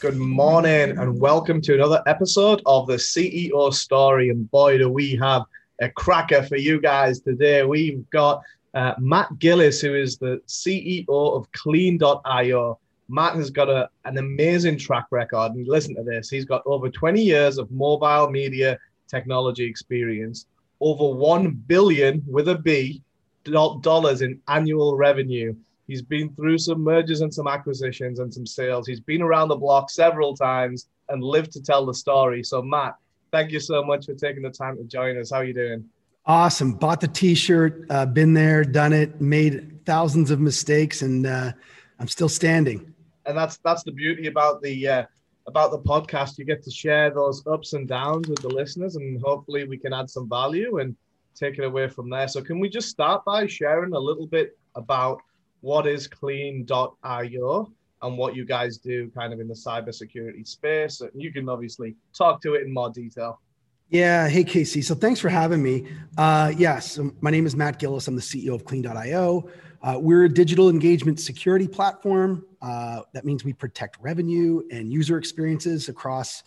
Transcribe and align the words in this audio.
Good 0.00 0.16
morning 0.16 0.98
and 0.98 1.18
welcome 1.18 1.62
to 1.62 1.74
another 1.74 2.02
episode 2.06 2.60
of 2.66 2.86
the 2.86 2.96
CEO 2.96 3.72
story. 3.72 4.28
And 4.28 4.50
boy, 4.50 4.78
do 4.78 4.90
we 4.90 5.16
have 5.16 5.44
a 5.80 5.88
cracker 5.90 6.42
for 6.42 6.56
you 6.56 6.80
guys 6.80 7.20
today. 7.20 7.64
We've 7.64 8.08
got 8.10 8.42
uh, 8.74 8.94
Matt 8.98 9.38
Gillis, 9.38 9.80
who 9.80 9.94
is 9.94 10.18
the 10.18 10.40
CEO 10.46 11.06
of 11.08 11.50
Clean.io. 11.52 12.78
Matt 13.08 13.34
has 13.36 13.50
got 13.50 13.70
a, 13.70 13.88
an 14.04 14.18
amazing 14.18 14.78
track 14.78 15.06
record. 15.10 15.52
And 15.52 15.66
listen 15.66 15.94
to 15.94 16.02
this 16.02 16.28
he's 16.28 16.44
got 16.44 16.62
over 16.66 16.90
20 16.90 17.22
years 17.22 17.56
of 17.56 17.70
mobile 17.70 18.30
media 18.30 18.78
technology 19.08 19.64
experience, 19.64 20.46
over 20.80 21.16
1 21.16 21.52
billion 21.66 22.22
with 22.26 22.48
a 22.48 22.56
B 22.56 23.02
dollars 23.44 24.22
in 24.22 24.40
annual 24.48 24.96
revenue. 24.96 25.54
He's 25.86 26.02
been 26.02 26.34
through 26.34 26.58
some 26.58 26.80
mergers 26.80 27.20
and 27.20 27.32
some 27.32 27.46
acquisitions 27.46 28.18
and 28.18 28.32
some 28.32 28.46
sales. 28.46 28.86
He's 28.86 29.00
been 29.00 29.22
around 29.22 29.48
the 29.48 29.56
block 29.56 29.90
several 29.90 30.36
times 30.36 30.88
and 31.08 31.22
lived 31.22 31.52
to 31.52 31.62
tell 31.62 31.86
the 31.86 31.94
story. 31.94 32.42
So, 32.42 32.60
Matt, 32.60 32.96
thank 33.30 33.52
you 33.52 33.60
so 33.60 33.84
much 33.84 34.06
for 34.06 34.14
taking 34.14 34.42
the 34.42 34.50
time 34.50 34.76
to 34.76 34.84
join 34.84 35.16
us. 35.18 35.30
How 35.30 35.38
are 35.38 35.44
you 35.44 35.54
doing? 35.54 35.88
Awesome. 36.26 36.72
Bought 36.72 37.00
the 37.00 37.08
T-shirt. 37.08 37.86
Uh, 37.88 38.04
been 38.04 38.34
there, 38.34 38.64
done 38.64 38.92
it. 38.92 39.20
Made 39.20 39.84
thousands 39.86 40.32
of 40.32 40.40
mistakes, 40.40 41.02
and 41.02 41.24
uh, 41.24 41.52
I'm 42.00 42.08
still 42.08 42.28
standing. 42.28 42.92
And 43.26 43.38
that's 43.38 43.58
that's 43.58 43.84
the 43.84 43.92
beauty 43.92 44.26
about 44.26 44.60
the 44.60 44.88
uh, 44.88 45.04
about 45.46 45.70
the 45.70 45.78
podcast. 45.78 46.36
You 46.36 46.44
get 46.44 46.64
to 46.64 46.70
share 46.70 47.10
those 47.10 47.46
ups 47.46 47.74
and 47.74 47.86
downs 47.86 48.28
with 48.28 48.40
the 48.40 48.48
listeners, 48.48 48.96
and 48.96 49.22
hopefully 49.22 49.68
we 49.68 49.78
can 49.78 49.92
add 49.92 50.10
some 50.10 50.28
value 50.28 50.78
and 50.78 50.96
take 51.36 51.58
it 51.58 51.64
away 51.64 51.88
from 51.88 52.10
there. 52.10 52.26
So, 52.26 52.42
can 52.42 52.58
we 52.58 52.68
just 52.68 52.88
start 52.88 53.24
by 53.24 53.46
sharing 53.46 53.92
a 53.92 53.98
little 53.98 54.26
bit 54.26 54.58
about 54.74 55.22
what 55.66 55.84
is 55.84 56.06
clean.io 56.06 57.72
and 58.02 58.16
what 58.16 58.36
you 58.36 58.44
guys 58.44 58.78
do 58.78 59.10
kind 59.10 59.32
of 59.32 59.40
in 59.40 59.48
the 59.48 59.54
cybersecurity 59.54 60.46
space. 60.46 61.00
And 61.00 61.10
you 61.16 61.32
can 61.32 61.48
obviously 61.48 61.96
talk 62.16 62.40
to 62.42 62.54
it 62.54 62.62
in 62.62 62.72
more 62.72 62.90
detail. 62.90 63.40
Yeah. 63.88 64.28
Hey, 64.28 64.44
Casey. 64.44 64.80
So 64.80 64.94
thanks 64.94 65.18
for 65.18 65.28
having 65.28 65.60
me. 65.60 65.88
Uh, 66.16 66.52
yes, 66.56 67.00
my 67.20 67.32
name 67.32 67.46
is 67.46 67.56
Matt 67.56 67.80
Gillis. 67.80 68.06
I'm 68.06 68.14
the 68.14 68.22
CEO 68.22 68.54
of 68.54 68.64
Clean.io. 68.64 69.50
Uh, 69.82 69.98
we're 70.00 70.26
a 70.26 70.28
digital 70.28 70.70
engagement 70.70 71.18
security 71.18 71.66
platform. 71.66 72.46
Uh, 72.62 73.00
that 73.12 73.24
means 73.24 73.44
we 73.44 73.52
protect 73.52 74.00
revenue 74.00 74.62
and 74.70 74.92
user 74.92 75.18
experiences 75.18 75.88
across 75.88 76.44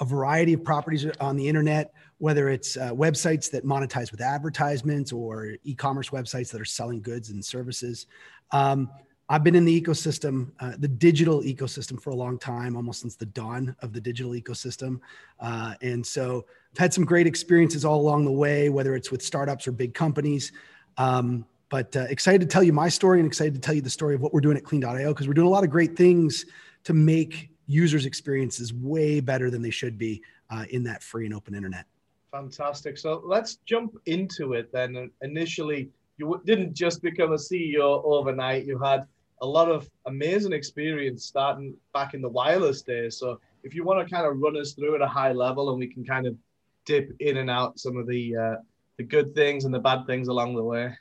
a 0.00 0.04
variety 0.04 0.52
of 0.52 0.62
properties 0.62 1.06
on 1.20 1.36
the 1.36 1.48
internet, 1.48 1.92
whether 2.18 2.48
it's 2.48 2.76
uh, 2.76 2.90
websites 2.92 3.50
that 3.50 3.64
monetize 3.64 4.10
with 4.10 4.20
advertisements 4.20 5.12
or 5.12 5.56
e 5.64 5.74
commerce 5.74 6.10
websites 6.10 6.50
that 6.50 6.60
are 6.60 6.66
selling 6.66 7.00
goods 7.00 7.30
and 7.30 7.44
services. 7.44 8.06
Um, 8.52 8.90
I've 9.28 9.42
been 9.42 9.56
in 9.56 9.64
the 9.64 9.80
ecosystem, 9.80 10.52
uh, 10.60 10.74
the 10.78 10.86
digital 10.86 11.42
ecosystem 11.42 12.00
for 12.00 12.10
a 12.10 12.14
long 12.14 12.38
time, 12.38 12.76
almost 12.76 13.00
since 13.00 13.16
the 13.16 13.26
dawn 13.26 13.74
of 13.82 13.92
the 13.92 14.00
digital 14.00 14.32
ecosystem. 14.32 15.00
Uh, 15.40 15.74
and 15.82 16.06
so 16.06 16.44
I've 16.72 16.78
had 16.78 16.94
some 16.94 17.04
great 17.04 17.26
experiences 17.26 17.84
all 17.84 18.00
along 18.00 18.24
the 18.24 18.32
way, 18.32 18.68
whether 18.68 18.94
it's 18.94 19.10
with 19.10 19.22
startups 19.22 19.66
or 19.66 19.72
big 19.72 19.94
companies. 19.94 20.52
Um, 20.96 21.44
but 21.68 21.96
uh, 21.96 22.06
excited 22.08 22.40
to 22.42 22.46
tell 22.46 22.62
you 22.62 22.72
my 22.72 22.88
story 22.88 23.18
and 23.18 23.26
excited 23.26 23.54
to 23.54 23.60
tell 23.60 23.74
you 23.74 23.80
the 23.80 23.90
story 23.90 24.14
of 24.14 24.20
what 24.20 24.32
we're 24.32 24.40
doing 24.40 24.56
at 24.56 24.62
clean.io 24.62 25.12
because 25.12 25.26
we're 25.26 25.34
doing 25.34 25.48
a 25.48 25.50
lot 25.50 25.64
of 25.64 25.70
great 25.70 25.96
things 25.96 26.46
to 26.84 26.94
make 26.94 27.50
users' 27.66 28.06
experiences 28.06 28.72
way 28.72 29.20
better 29.20 29.50
than 29.50 29.62
they 29.62 29.70
should 29.70 29.98
be 29.98 30.22
uh, 30.50 30.64
in 30.70 30.82
that 30.84 31.02
free 31.02 31.24
and 31.24 31.34
open 31.34 31.54
internet. 31.54 31.86
Fantastic. 32.32 32.98
So 32.98 33.22
let's 33.24 33.56
jump 33.66 33.96
into 34.06 34.52
it 34.52 34.72
then. 34.72 35.10
Initially, 35.22 35.90
you 36.18 36.40
didn't 36.44 36.74
just 36.74 37.02
become 37.02 37.32
a 37.32 37.36
CEO 37.36 38.02
overnight. 38.04 38.64
You 38.64 38.78
had 38.78 39.06
a 39.42 39.46
lot 39.46 39.70
of 39.70 39.88
amazing 40.06 40.52
experience 40.52 41.24
starting 41.24 41.74
back 41.92 42.14
in 42.14 42.22
the 42.22 42.28
wireless 42.28 42.82
days. 42.82 43.16
So 43.16 43.40
if 43.62 43.74
you 43.74 43.84
want 43.84 44.06
to 44.06 44.14
kind 44.14 44.26
of 44.26 44.38
run 44.38 44.56
us 44.56 44.72
through 44.72 44.94
at 44.94 45.02
a 45.02 45.08
high 45.08 45.32
level, 45.32 45.70
and 45.70 45.78
we 45.78 45.88
can 45.88 46.04
kind 46.04 46.26
of 46.26 46.36
dip 46.84 47.10
in 47.20 47.38
and 47.38 47.50
out 47.50 47.78
some 47.78 47.96
of 47.96 48.06
the 48.06 48.36
uh, 48.36 48.56
the 48.96 49.02
good 49.02 49.34
things 49.34 49.64
and 49.64 49.74
the 49.74 49.78
bad 49.78 50.06
things 50.06 50.28
along 50.28 50.54
the 50.54 50.62
way. 50.62 50.96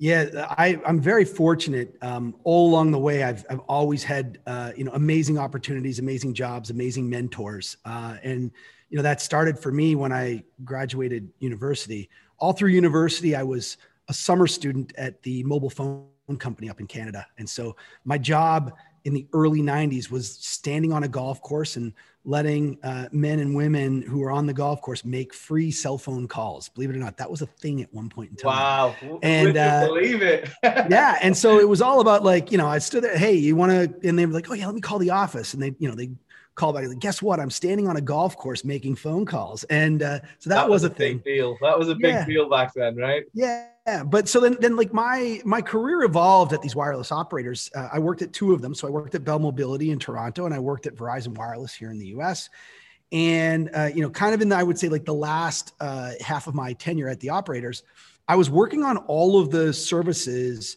Yeah, 0.00 0.46
I, 0.56 0.80
I'm 0.86 0.98
very 0.98 1.26
fortunate. 1.26 1.94
Um, 2.00 2.34
all 2.44 2.70
along 2.70 2.90
the 2.90 2.98
way, 2.98 3.22
I've, 3.22 3.44
I've 3.50 3.58
always 3.60 4.02
had 4.02 4.38
uh, 4.46 4.72
you 4.74 4.84
know 4.84 4.92
amazing 4.94 5.36
opportunities, 5.36 5.98
amazing 5.98 6.32
jobs, 6.32 6.70
amazing 6.70 7.08
mentors, 7.10 7.76
uh, 7.84 8.16
and 8.22 8.50
you 8.88 8.96
know 8.96 9.02
that 9.02 9.20
started 9.20 9.58
for 9.58 9.70
me 9.70 9.96
when 9.96 10.10
I 10.10 10.42
graduated 10.64 11.28
university. 11.38 12.08
All 12.38 12.54
through 12.54 12.70
university, 12.70 13.36
I 13.36 13.42
was 13.42 13.76
a 14.08 14.14
summer 14.14 14.46
student 14.46 14.94
at 14.96 15.22
the 15.22 15.42
mobile 15.42 15.68
phone 15.68 16.08
company 16.38 16.70
up 16.70 16.80
in 16.80 16.86
Canada. 16.86 17.26
And 17.36 17.48
so 17.48 17.76
my 18.04 18.16
job 18.16 18.72
in 19.04 19.14
the 19.14 19.26
early 19.32 19.60
90s 19.60 20.10
was 20.10 20.30
standing 20.30 20.92
on 20.92 21.04
a 21.04 21.08
golf 21.08 21.40
course 21.42 21.76
and 21.76 21.92
letting 22.24 22.78
uh, 22.82 23.08
men 23.12 23.38
and 23.38 23.54
women 23.54 24.02
who 24.02 24.18
were 24.18 24.30
on 24.30 24.46
the 24.46 24.52
golf 24.52 24.82
course 24.82 25.04
make 25.04 25.32
free 25.32 25.70
cell 25.70 25.96
phone 25.96 26.28
calls. 26.28 26.68
Believe 26.68 26.90
it 26.90 26.96
or 26.96 26.98
not, 26.98 27.16
that 27.16 27.30
was 27.30 27.40
a 27.40 27.46
thing 27.46 27.80
at 27.82 27.92
one 27.94 28.08
point 28.08 28.30
in 28.30 28.36
time. 28.36 28.50
Wow. 28.50 29.18
And 29.22 29.56
uh, 29.56 29.86
believe 29.86 30.20
it. 30.22 30.50
yeah. 30.62 31.18
And 31.22 31.34
so 31.36 31.58
it 31.58 31.68
was 31.68 31.80
all 31.80 32.00
about 32.00 32.22
like, 32.22 32.52
you 32.52 32.58
know, 32.58 32.66
I 32.66 32.78
stood 32.78 33.04
there, 33.04 33.16
hey, 33.16 33.34
you 33.34 33.56
want 33.56 33.72
to, 33.72 34.08
and 34.08 34.18
they 34.18 34.26
were 34.26 34.34
like, 34.34 34.50
oh 34.50 34.54
yeah, 34.54 34.66
let 34.66 34.74
me 34.74 34.80
call 34.82 34.98
the 34.98 35.10
office. 35.10 35.54
And 35.54 35.62
they, 35.62 35.74
you 35.78 35.88
know, 35.88 35.94
they 35.94 36.10
call 36.60 36.72
back. 36.72 36.86
Like, 36.86 36.98
guess 36.98 37.22
what? 37.22 37.40
I'm 37.40 37.50
standing 37.50 37.88
on 37.88 37.96
a 37.96 38.00
golf 38.00 38.36
course 38.36 38.64
making 38.64 38.96
phone 38.96 39.24
calls, 39.24 39.64
and 39.64 40.02
uh, 40.02 40.20
so 40.38 40.50
that, 40.50 40.56
that 40.56 40.68
was, 40.68 40.82
was, 40.82 40.92
a 40.92 40.94
thing. 40.94 41.16
Big 41.18 41.36
deal. 41.36 41.56
That 41.60 41.78
was 41.78 41.88
a 41.88 41.94
big 41.94 42.12
yeah. 42.12 42.26
deal 42.26 42.48
back 42.48 42.74
then, 42.74 42.96
right? 42.96 43.24
Yeah. 43.32 43.68
But 44.04 44.28
so 44.28 44.38
then, 44.38 44.56
then 44.60 44.76
like 44.76 44.92
my 44.92 45.40
my 45.44 45.60
career 45.60 46.02
evolved 46.02 46.52
at 46.52 46.62
these 46.62 46.76
wireless 46.76 47.10
operators. 47.10 47.70
Uh, 47.74 47.88
I 47.92 47.98
worked 47.98 48.22
at 48.22 48.32
two 48.32 48.52
of 48.52 48.60
them. 48.60 48.74
So 48.74 48.86
I 48.86 48.90
worked 48.90 49.14
at 49.14 49.24
Bell 49.24 49.38
Mobility 49.38 49.90
in 49.90 49.98
Toronto, 49.98 50.44
and 50.44 50.54
I 50.54 50.58
worked 50.58 50.86
at 50.86 50.94
Verizon 50.94 51.36
Wireless 51.36 51.74
here 51.74 51.90
in 51.90 51.98
the 51.98 52.06
U.S. 52.08 52.50
And 53.10 53.70
uh, 53.74 53.90
you 53.92 54.02
know, 54.02 54.10
kind 54.10 54.34
of 54.34 54.42
in 54.42 54.48
the 54.48 54.56
I 54.56 54.62
would 54.62 54.78
say 54.78 54.88
like 54.88 55.04
the 55.04 55.14
last 55.14 55.74
uh, 55.80 56.12
half 56.20 56.46
of 56.46 56.54
my 56.54 56.74
tenure 56.74 57.08
at 57.08 57.18
the 57.20 57.30
operators, 57.30 57.82
I 58.28 58.36
was 58.36 58.48
working 58.48 58.84
on 58.84 58.98
all 58.98 59.40
of 59.40 59.50
the 59.50 59.72
services 59.72 60.76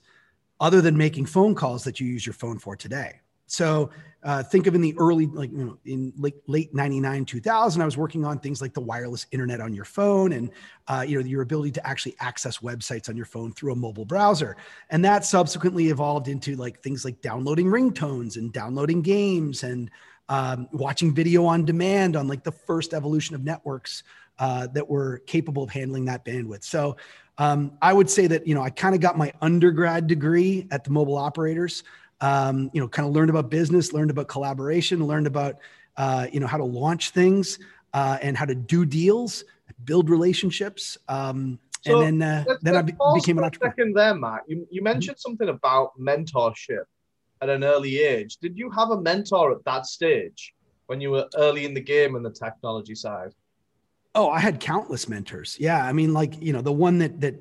other 0.59 0.81
than 0.81 0.97
making 0.97 1.25
phone 1.25 1.53
calls 1.53 1.83
that 1.83 1.99
you 1.99 2.07
use 2.07 2.25
your 2.25 2.33
phone 2.33 2.57
for 2.57 2.75
today. 2.75 3.19
So 3.45 3.91
uh, 4.23 4.41
think 4.41 4.67
of 4.67 4.75
in 4.75 4.81
the 4.81 4.95
early, 4.97 5.27
like, 5.27 5.51
you 5.51 5.65
know, 5.65 5.77
in 5.85 6.13
late, 6.17 6.35
late 6.47 6.73
99, 6.73 7.25
2000, 7.25 7.81
I 7.81 7.85
was 7.85 7.97
working 7.97 8.25
on 8.25 8.39
things 8.39 8.61
like 8.61 8.73
the 8.73 8.81
wireless 8.81 9.25
internet 9.31 9.59
on 9.59 9.73
your 9.73 9.85
phone 9.85 10.33
and, 10.33 10.49
uh, 10.87 11.03
you 11.07 11.19
know, 11.19 11.25
your 11.25 11.41
ability 11.41 11.71
to 11.71 11.87
actually 11.87 12.15
access 12.19 12.59
websites 12.59 13.09
on 13.09 13.17
your 13.17 13.25
phone 13.25 13.51
through 13.51 13.73
a 13.73 13.75
mobile 13.75 14.05
browser. 14.05 14.55
And 14.89 15.03
that 15.03 15.25
subsequently 15.25 15.89
evolved 15.89 16.27
into 16.27 16.55
like 16.55 16.81
things 16.81 17.03
like 17.03 17.21
downloading 17.21 17.67
ringtones 17.67 18.37
and 18.37 18.53
downloading 18.53 19.01
games 19.01 19.63
and 19.63 19.91
um, 20.29 20.67
watching 20.71 21.13
video 21.13 21.45
on 21.45 21.65
demand 21.65 22.15
on 22.15 22.27
like 22.27 22.43
the 22.43 22.51
first 22.51 22.93
evolution 22.93 23.35
of 23.35 23.43
networks 23.43 24.03
uh, 24.39 24.67
that 24.67 24.89
were 24.89 25.19
capable 25.27 25.63
of 25.63 25.69
handling 25.69 26.05
that 26.05 26.25
bandwidth. 26.25 26.63
So 26.63 26.95
um, 27.37 27.77
I 27.81 27.93
would 27.93 28.09
say 28.09 28.27
that, 28.27 28.47
you 28.47 28.55
know, 28.55 28.61
I 28.61 28.69
kind 28.69 28.95
of 28.95 29.01
got 29.01 29.17
my 29.17 29.33
undergrad 29.41 30.07
degree 30.07 30.67
at 30.71 30.83
the 30.83 30.91
mobile 30.91 31.17
operators 31.17 31.83
um, 32.23 32.71
you 32.73 32.79
know, 32.79 32.87
kind 32.87 33.05
of 33.05 33.13
learned 33.13 33.29
about 33.29 33.49
business, 33.49 33.91
learned 33.91 34.09
about 34.09 34.29
collaboration, 34.29 35.05
learned 35.05 35.27
about, 35.27 35.57
uh, 35.97 36.25
you 36.31 36.39
know, 36.39 36.47
how 36.47 36.57
to 36.57 36.63
launch 36.63 37.09
things 37.09 37.59
uh, 37.93 38.17
and 38.21 38.37
how 38.37 38.45
to 38.45 38.55
do 38.55 38.85
deals, 38.85 39.43
build 39.83 40.09
relationships. 40.09 40.97
Um, 41.09 41.59
so 41.81 42.01
and 42.01 42.21
then, 42.21 42.45
uh, 42.47 42.55
then 42.61 42.77
I 42.77 42.81
be- 42.81 42.95
became 43.13 43.37
an 43.39 43.43
entrepreneur. 43.43 43.73
Second 43.75 43.97
there, 43.97 44.15
Matt, 44.15 44.43
you, 44.47 44.65
you 44.71 44.81
mentioned 44.81 45.17
mm-hmm. 45.17 45.31
something 45.31 45.49
about 45.49 45.99
mentorship 45.99 46.85
at 47.41 47.49
an 47.49 47.65
early 47.65 47.99
age. 47.99 48.37
Did 48.37 48.57
you 48.57 48.71
have 48.71 48.91
a 48.91 49.01
mentor 49.01 49.51
at 49.51 49.65
that 49.65 49.85
stage 49.85 50.53
when 50.85 51.01
you 51.01 51.11
were 51.11 51.27
early 51.35 51.65
in 51.65 51.73
the 51.73 51.81
game 51.81 52.15
in 52.15 52.23
the 52.23 52.31
technology 52.31 52.95
side? 52.95 53.33
Oh, 54.15 54.29
I 54.29 54.39
had 54.39 54.61
countless 54.61 55.09
mentors. 55.09 55.57
Yeah, 55.59 55.85
I 55.85 55.91
mean, 55.91 56.13
like 56.13 56.41
you 56.41 56.53
know, 56.53 56.61
the 56.61 56.71
one 56.71 56.99
that 56.99 57.19
that 57.19 57.35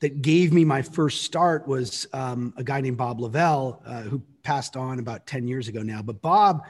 that 0.00 0.22
gave 0.22 0.52
me 0.52 0.64
my 0.64 0.82
first 0.82 1.22
start 1.22 1.66
was 1.66 2.06
um, 2.12 2.54
a 2.56 2.62
guy 2.62 2.80
named 2.80 2.96
Bob 2.96 3.20
Lavelle, 3.20 3.82
uh, 3.84 4.02
who 4.02 4.22
passed 4.42 4.76
on 4.76 4.98
about 4.98 5.26
10 5.26 5.48
years 5.48 5.68
ago 5.68 5.82
now. 5.82 6.02
But 6.02 6.22
Bob, 6.22 6.62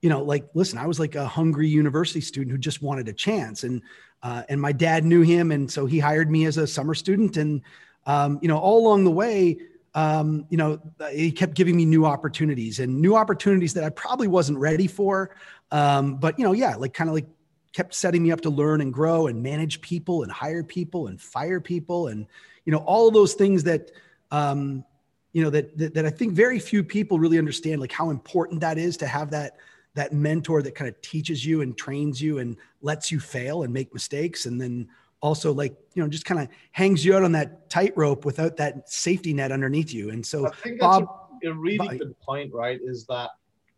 you 0.00 0.10
know, 0.10 0.22
like, 0.22 0.48
listen, 0.54 0.78
I 0.78 0.86
was 0.86 0.98
like 0.98 1.14
a 1.14 1.26
hungry 1.26 1.68
university 1.68 2.20
student 2.20 2.50
who 2.50 2.58
just 2.58 2.82
wanted 2.82 3.08
a 3.08 3.12
chance. 3.12 3.62
And, 3.62 3.82
uh, 4.22 4.42
and 4.48 4.60
my 4.60 4.72
dad 4.72 5.04
knew 5.04 5.22
him. 5.22 5.52
And 5.52 5.70
so 5.70 5.86
he 5.86 6.00
hired 6.00 6.30
me 6.30 6.44
as 6.46 6.56
a 6.56 6.66
summer 6.66 6.94
student. 6.94 7.36
And, 7.36 7.62
um, 8.04 8.40
you 8.42 8.48
know, 8.48 8.58
all 8.58 8.84
along 8.84 9.04
the 9.04 9.12
way, 9.12 9.58
um, 9.94 10.46
you 10.48 10.56
know, 10.56 10.80
he 11.12 11.30
kept 11.30 11.54
giving 11.54 11.76
me 11.76 11.84
new 11.84 12.04
opportunities 12.04 12.80
and 12.80 13.00
new 13.00 13.14
opportunities 13.14 13.74
that 13.74 13.84
I 13.84 13.90
probably 13.90 14.26
wasn't 14.26 14.58
ready 14.58 14.88
for. 14.88 15.36
Um, 15.70 16.16
but, 16.16 16.36
you 16.36 16.44
know, 16.44 16.52
yeah, 16.52 16.74
like 16.74 16.94
kind 16.94 17.08
of 17.08 17.14
like 17.14 17.28
kept 17.72 17.94
setting 17.94 18.24
me 18.24 18.32
up 18.32 18.40
to 18.40 18.50
learn 18.50 18.80
and 18.80 18.92
grow 18.92 19.28
and 19.28 19.40
manage 19.40 19.80
people 19.82 20.24
and 20.24 20.32
hire 20.32 20.64
people 20.64 21.06
and 21.06 21.20
fire 21.20 21.60
people 21.60 22.08
and, 22.08 22.26
you 22.64 22.72
know 22.72 22.78
all 22.78 23.08
of 23.08 23.14
those 23.14 23.34
things 23.34 23.64
that 23.64 23.90
um, 24.30 24.84
you 25.32 25.42
know 25.42 25.50
that, 25.50 25.76
that, 25.78 25.94
that 25.94 26.06
i 26.06 26.10
think 26.10 26.32
very 26.32 26.58
few 26.58 26.84
people 26.84 27.18
really 27.18 27.38
understand 27.38 27.80
like 27.80 27.92
how 27.92 28.10
important 28.10 28.60
that 28.60 28.78
is 28.78 28.96
to 28.96 29.06
have 29.06 29.30
that 29.30 29.56
that 29.94 30.12
mentor 30.12 30.62
that 30.62 30.74
kind 30.74 30.88
of 30.88 31.00
teaches 31.02 31.44
you 31.44 31.60
and 31.60 31.76
trains 31.76 32.20
you 32.20 32.38
and 32.38 32.56
lets 32.80 33.10
you 33.10 33.20
fail 33.20 33.62
and 33.62 33.72
make 33.72 33.92
mistakes 33.92 34.46
and 34.46 34.60
then 34.60 34.88
also 35.20 35.52
like 35.52 35.74
you 35.94 36.02
know 36.02 36.08
just 36.08 36.24
kind 36.24 36.40
of 36.40 36.48
hangs 36.72 37.04
you 37.04 37.14
out 37.14 37.22
on 37.22 37.32
that 37.32 37.70
tightrope 37.70 38.24
without 38.24 38.56
that 38.56 38.88
safety 38.90 39.32
net 39.32 39.52
underneath 39.52 39.92
you 39.92 40.10
and 40.10 40.24
so 40.24 40.50
bob 40.78 41.22
a 41.44 41.52
really 41.52 41.98
good 41.98 42.18
point, 42.20 42.52
right? 42.52 42.80
Is 42.82 43.06
that 43.06 43.30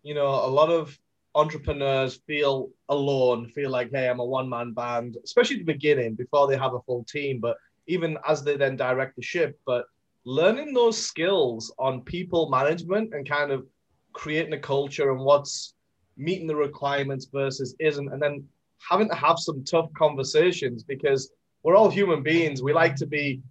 you 0.02 0.14
know 0.14 0.26
a 0.26 0.48
lot 0.48 0.70
of 0.70 0.98
entrepreneurs 1.34 2.20
feel 2.26 2.70
alone, 2.88 3.48
feel 3.48 3.70
like, 3.70 3.90
hey, 3.90 4.08
I'm 4.08 4.20
a 4.20 4.24
one 4.24 4.48
man 4.48 4.72
band, 4.72 5.16
especially 5.24 5.56
at 5.56 5.66
the 5.66 5.72
beginning 5.72 6.14
before 6.14 6.46
they 6.46 6.56
have 6.56 6.74
a 6.74 6.80
full 6.82 7.04
team, 7.04 7.40
but 7.40 7.56
even 7.86 8.18
as 8.26 8.42
they 8.42 8.56
then 8.56 8.76
direct 8.76 9.16
the 9.16 9.22
ship. 9.22 9.58
But 9.66 9.86
learning 10.24 10.72
those 10.72 10.98
skills 10.98 11.72
on 11.78 12.02
people 12.02 12.48
management 12.48 13.12
and 13.14 13.28
kind 13.28 13.50
of 13.50 13.66
creating 14.12 14.54
a 14.54 14.58
culture 14.58 15.10
and 15.10 15.20
what's 15.20 15.74
meeting 16.16 16.46
the 16.46 16.56
requirements 16.56 17.26
versus 17.26 17.74
isn't, 17.78 18.12
and 18.12 18.22
then 18.22 18.44
having 18.88 19.08
to 19.08 19.14
have 19.14 19.38
some 19.38 19.64
tough 19.64 19.92
conversations 19.94 20.82
because 20.82 21.32
we're 21.62 21.76
all 21.76 21.90
human 21.90 22.22
beings. 22.22 22.62
We 22.62 22.72
like 22.72 22.94
to 22.96 23.06
be 23.06 23.42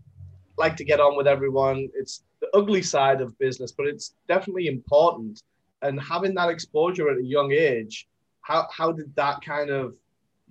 like 0.57 0.75
to 0.77 0.83
get 0.83 0.99
on 0.99 1.17
with 1.17 1.27
everyone. 1.27 1.89
It's 1.95 2.23
the 2.39 2.49
ugly 2.55 2.81
side 2.81 3.21
of 3.21 3.37
business, 3.39 3.71
but 3.71 3.87
it's 3.87 4.15
definitely 4.27 4.67
important. 4.67 5.41
And 5.81 5.99
having 5.99 6.33
that 6.35 6.49
exposure 6.49 7.09
at 7.09 7.17
a 7.17 7.23
young 7.23 7.51
age, 7.51 8.07
how 8.41 8.67
how 8.71 8.91
did 8.91 9.13
that 9.15 9.41
kind 9.41 9.69
of 9.69 9.95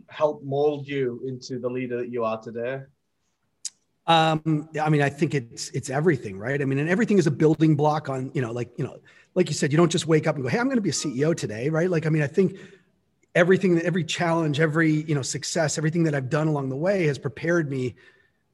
help 0.09 0.43
mold 0.43 0.89
you 0.89 1.23
into 1.27 1.59
the 1.59 1.69
leader 1.69 1.99
that 1.99 2.11
you 2.11 2.25
are 2.25 2.41
today? 2.41 2.83
Um, 4.13 4.69
I 4.81 4.91
mean, 4.91 5.01
I 5.01 5.09
think 5.09 5.35
it's 5.35 5.71
it's 5.71 5.89
everything, 5.89 6.39
right? 6.39 6.61
I 6.61 6.67
mean, 6.67 6.79
and 6.79 6.89
everything 6.89 7.19
is 7.19 7.27
a 7.27 7.31
building 7.31 7.77
block 7.77 8.11
on, 8.11 8.31
you 8.35 8.43
know, 8.43 8.53
like, 8.53 8.71
you 8.77 8.85
know, 8.85 8.99
like 9.35 9.49
you 9.49 9.55
said, 9.55 9.73
you 9.73 9.79
don't 9.79 9.91
just 9.91 10.07
wake 10.07 10.27
up 10.27 10.35
and 10.35 10.45
go, 10.45 10.51
Hey, 10.51 10.59
I'm 10.59 10.67
going 10.67 10.77
to 10.77 10.83
be 10.83 10.91
a 10.91 10.93
CEO 10.93 11.35
today. 11.35 11.71
Right. 11.71 11.89
Like, 11.89 12.05
I 12.05 12.11
mean, 12.11 12.23
I 12.23 12.27
think 12.27 12.59
everything, 13.35 13.81
every 13.81 14.05
challenge, 14.05 14.61
every, 14.61 14.91
you 14.91 15.15
know, 15.15 15.23
success, 15.23 15.79
everything 15.79 16.03
that 16.03 16.15
I've 16.15 16.29
done 16.29 16.47
along 16.47 16.69
the 16.69 16.77
way 16.77 17.07
has 17.07 17.19
prepared 17.19 17.71
me 17.71 17.95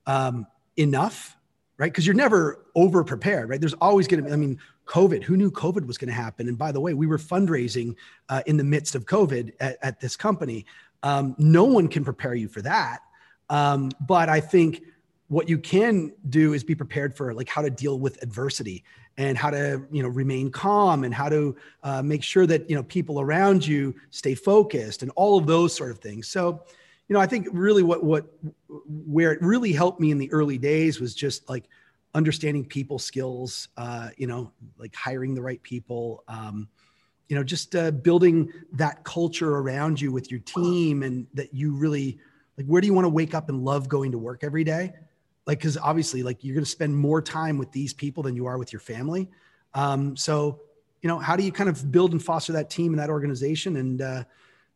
um, 0.06 0.46
enough. 0.76 1.36
Right. 1.76 1.92
Cause 1.92 2.06
you're 2.06 2.14
never 2.14 2.66
over 2.74 3.02
prepared, 3.02 3.48
right? 3.48 3.60
There's 3.60 3.74
always 3.74 4.06
going 4.06 4.22
to 4.22 4.28
be, 4.28 4.32
I 4.32 4.36
mean, 4.36 4.58
COVID, 4.86 5.22
who 5.22 5.36
knew 5.36 5.50
COVID 5.50 5.86
was 5.86 5.98
going 5.98 6.08
to 6.08 6.14
happen? 6.14 6.48
And 6.48 6.58
by 6.58 6.72
the 6.72 6.80
way, 6.80 6.94
we 6.94 7.06
were 7.06 7.18
fundraising 7.18 7.94
uh, 8.28 8.42
in 8.46 8.56
the 8.56 8.64
midst 8.64 8.94
of 8.94 9.06
COVID 9.06 9.52
at, 9.60 9.78
at 9.82 10.00
this 10.00 10.16
company. 10.16 10.66
Um, 11.02 11.34
no 11.38 11.64
one 11.64 11.88
can 11.88 12.04
prepare 12.04 12.34
you 12.34 12.48
for 12.48 12.62
that. 12.62 13.00
Um, 13.48 13.90
but 14.00 14.28
I 14.28 14.40
think, 14.40 14.82
what 15.28 15.48
you 15.48 15.58
can 15.58 16.12
do 16.28 16.54
is 16.54 16.64
be 16.64 16.74
prepared 16.74 17.14
for 17.14 17.34
like 17.34 17.48
how 17.48 17.62
to 17.62 17.70
deal 17.70 17.98
with 17.98 18.22
adversity 18.22 18.84
and 19.16 19.36
how 19.36 19.50
to 19.50 19.82
you 19.90 20.02
know 20.02 20.08
remain 20.08 20.50
calm 20.50 21.04
and 21.04 21.14
how 21.14 21.28
to 21.28 21.56
uh, 21.82 22.02
make 22.02 22.22
sure 22.22 22.46
that 22.46 22.68
you 22.68 22.76
know 22.76 22.82
people 22.84 23.20
around 23.20 23.66
you 23.66 23.94
stay 24.10 24.34
focused 24.34 25.02
and 25.02 25.10
all 25.16 25.38
of 25.38 25.46
those 25.46 25.74
sort 25.74 25.90
of 25.90 25.98
things. 25.98 26.28
So 26.28 26.64
you 27.08 27.14
know 27.14 27.20
i 27.20 27.26
think 27.26 27.48
really 27.52 27.82
what 27.82 28.04
what 28.04 28.26
where 28.86 29.32
it 29.32 29.42
really 29.42 29.72
helped 29.72 30.00
me 30.00 30.10
in 30.10 30.18
the 30.18 30.30
early 30.32 30.58
days 30.58 31.00
was 31.00 31.14
just 31.14 31.48
like 31.48 31.64
understanding 32.14 32.64
people 32.64 32.98
skills 32.98 33.68
uh, 33.76 34.10
you 34.16 34.26
know 34.26 34.50
like 34.78 34.94
hiring 34.94 35.34
the 35.34 35.42
right 35.42 35.62
people 35.62 36.24
um, 36.28 36.68
you 37.28 37.36
know 37.36 37.44
just 37.44 37.74
uh, 37.74 37.90
building 37.90 38.50
that 38.72 39.04
culture 39.04 39.56
around 39.56 40.00
you 40.00 40.10
with 40.12 40.30
your 40.30 40.40
team 40.40 41.02
and 41.02 41.26
that 41.34 41.52
you 41.52 41.74
really 41.74 42.18
like 42.56 42.66
where 42.66 42.80
do 42.80 42.86
you 42.86 42.94
want 42.94 43.04
to 43.04 43.10
wake 43.10 43.34
up 43.34 43.48
and 43.48 43.64
love 43.64 43.88
going 43.88 44.10
to 44.12 44.18
work 44.18 44.42
every 44.42 44.64
day 44.64 44.92
like 45.48 45.58
because 45.58 45.78
obviously 45.78 46.22
like 46.22 46.44
you're 46.44 46.54
going 46.54 46.64
to 46.64 46.70
spend 46.70 46.94
more 46.94 47.22
time 47.22 47.56
with 47.56 47.72
these 47.72 47.94
people 47.94 48.22
than 48.22 48.36
you 48.36 48.46
are 48.46 48.58
with 48.58 48.70
your 48.70 48.80
family. 48.80 49.28
Um, 49.72 50.14
so 50.14 50.60
you 51.00 51.08
know 51.08 51.18
how 51.18 51.34
do 51.34 51.42
you 51.42 51.50
kind 51.50 51.70
of 51.70 51.90
build 51.90 52.12
and 52.12 52.22
foster 52.22 52.52
that 52.52 52.70
team 52.70 52.92
and 52.92 53.00
that 53.00 53.08
organization 53.08 53.76
and 53.76 54.02
uh, 54.02 54.24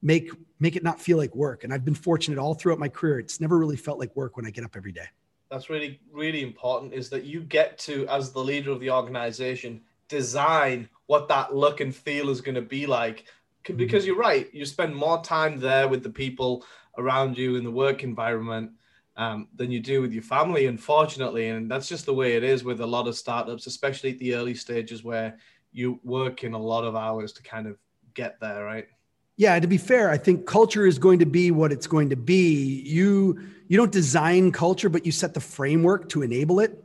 make 0.01 0.31
make 0.59 0.75
it 0.75 0.83
not 0.83 0.99
feel 1.01 1.19
like 1.19 1.37
work? 1.37 1.63
And 1.63 1.73
i've 1.73 1.85
been 1.85 1.95
fortunate 1.95 2.39
all 2.39 2.55
throughout 2.55 2.79
my 2.79 2.89
career. 2.89 3.21
It's 3.21 3.41
never 3.41 3.59
really 3.59 3.77
felt 3.77 3.99
like 3.99 4.17
work 4.17 4.37
when 4.37 4.47
i 4.47 4.51
get 4.51 4.65
up 4.65 4.75
every 4.75 4.93
day. 4.93 5.07
That's 5.51 5.69
really 5.69 6.01
really 6.11 6.43
important 6.43 6.95
is 6.95 7.11
that 7.11 7.25
you 7.25 7.43
get 7.43 7.77
to 7.81 8.09
as 8.09 8.33
the 8.33 8.41
leader 8.41 8.73
of 8.73 8.81
the 8.81 8.91
organization 8.91 9.83
design 10.09 10.89
what 11.07 11.29
that 11.29 11.55
look 11.55 11.81
and 11.81 11.95
feel 11.95 12.31
is 12.31 12.41
going 12.41 12.57
to 12.57 12.63
be 12.63 12.87
like. 12.87 13.27
Mm-hmm. 13.65 13.77
because 13.77 14.05
you're 14.05 14.17
right 14.17 14.53
you 14.53 14.65
spend 14.65 14.93
more 14.93 15.23
time 15.23 15.61
there 15.61 15.87
with 15.87 16.03
the 16.03 16.11
people 16.11 16.65
around 16.99 17.39
you 17.39 17.55
in 17.55 17.63
the 17.63 17.71
work 17.71 18.03
environment 18.03 18.73
um, 19.17 19.49
than 19.55 19.71
you 19.71 19.81
do 19.81 20.01
with 20.01 20.13
your 20.13 20.23
family, 20.23 20.67
unfortunately. 20.67 21.49
And 21.49 21.71
that's 21.71 21.89
just 21.89 22.07
the 22.07 22.15
way 22.15 22.37
it 22.37 22.45
is 22.45 22.65
with 22.65 22.81
a 22.81 22.87
lot 22.87 23.09
of 23.09 23.17
startups, 23.17 23.67
especially 23.67 24.13
at 24.13 24.19
the 24.19 24.35
early 24.35 24.55
stages 24.55 25.05
where 25.05 25.39
you 25.73 26.01
work 26.03 26.45
in 26.45 26.55
a 26.55 26.59
lot 26.59 26.85
of 26.85 26.97
hours 26.97 27.33
to 27.35 27.43
kind 27.43 27.67
of 27.67 27.77
get 28.15 28.41
there, 28.41 28.65
right? 28.65 28.89
Yeah, 29.37 29.59
to 29.59 29.67
be 29.67 29.79
fair, 29.79 30.11
I 30.11 30.19
think 30.19 30.47
culture 30.47 30.87
is 30.87 30.99
going 30.99 31.19
to 31.21 31.27
be 31.27 31.51
what 31.51 31.73
it's 31.73 31.87
going 31.87 32.11
to 32.11 32.17
be. 32.17 32.83
You 32.83 33.41
you 33.67 33.79
don't 33.79 33.91
design 33.91 34.53
culture, 34.53 34.91
but 34.91 35.07
you 35.07 35.13
set 35.13 35.33
the 35.33 35.41
framework 35.41 36.11
to 36.11 36.23
enable 36.23 36.61
it. 36.61 36.85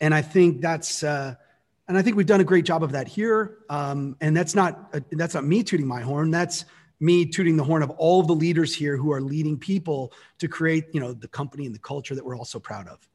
And 0.00 0.12
I 0.12 0.20
think 0.20 0.60
that's 0.60 1.02
uh, 1.02 1.34
and 1.88 1.96
I 1.96 2.02
think 2.02 2.16
we've 2.16 2.26
done 2.26 2.40
a 2.40 2.44
great 2.44 2.64
job 2.64 2.82
of 2.82 2.92
that 2.92 3.08
here. 3.08 3.58
Um, 3.70 4.16
and 4.20 4.36
that's 4.36 4.54
not 4.54 4.90
uh, 4.92 5.00
that's 5.12 5.34
not 5.34 5.44
me 5.44 5.62
tooting 5.62 5.86
my 5.86 6.02
horn. 6.02 6.30
That's 6.30 6.66
me 7.00 7.26
tooting 7.26 7.56
the 7.56 7.64
horn 7.64 7.82
of 7.82 7.90
all 7.90 8.20
of 8.20 8.26
the 8.26 8.34
leaders 8.34 8.74
here 8.74 8.96
who 8.96 9.12
are 9.12 9.20
leading 9.20 9.58
people 9.58 10.12
to 10.38 10.48
create, 10.48 10.86
you 10.92 11.00
know, 11.00 11.12
the 11.12 11.28
company 11.28 11.66
and 11.66 11.74
the 11.74 11.80
culture 11.80 12.14
that 12.14 12.24
we're 12.24 12.36
all 12.36 12.44
so 12.44 12.58
proud 12.58 12.88
of. 12.88 13.06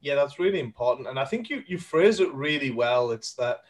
Yeah, 0.00 0.14
that's 0.14 0.38
really 0.38 0.60
important. 0.60 1.08
And 1.08 1.18
I 1.18 1.24
think 1.24 1.50
you 1.50 1.62
you 1.66 1.78
phrase 1.78 2.20
it 2.20 2.32
really 2.32 2.70
well. 2.70 3.10
It's 3.10 3.34
that 3.34 3.60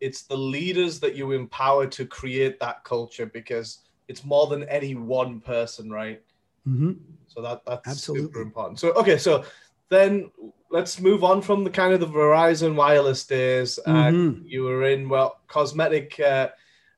it's 0.00 0.22
the 0.22 0.36
leaders 0.36 1.00
that 1.00 1.14
you 1.14 1.32
empower 1.32 1.86
to 1.86 2.06
create 2.06 2.58
that 2.60 2.84
culture 2.84 3.26
because 3.26 3.78
it's 4.08 4.24
more 4.24 4.46
than 4.46 4.64
any 4.64 4.94
one 4.94 5.40
person, 5.40 5.90
right? 5.90 6.22
Mm-hmm. 6.66 6.92
So 7.28 7.42
that 7.42 7.62
that's 7.66 7.88
Absolutely. 7.88 8.26
super 8.26 8.42
important. 8.42 8.78
So 8.78 8.92
okay, 8.92 9.18
so 9.18 9.44
then 9.88 10.30
let's 10.70 11.00
move 11.00 11.24
on 11.24 11.42
from 11.42 11.64
the 11.64 11.70
kind 11.70 11.92
of 11.92 12.00
the 12.00 12.06
Verizon 12.06 12.74
wireless 12.74 13.24
days. 13.26 13.78
Uh, 13.86 13.90
mm-hmm. 13.90 14.40
Uh, 14.40 14.44
you 14.46 14.62
were 14.64 14.84
in 14.84 15.08
well 15.08 15.40
cosmetic 15.48 16.18
uh, 16.20 16.48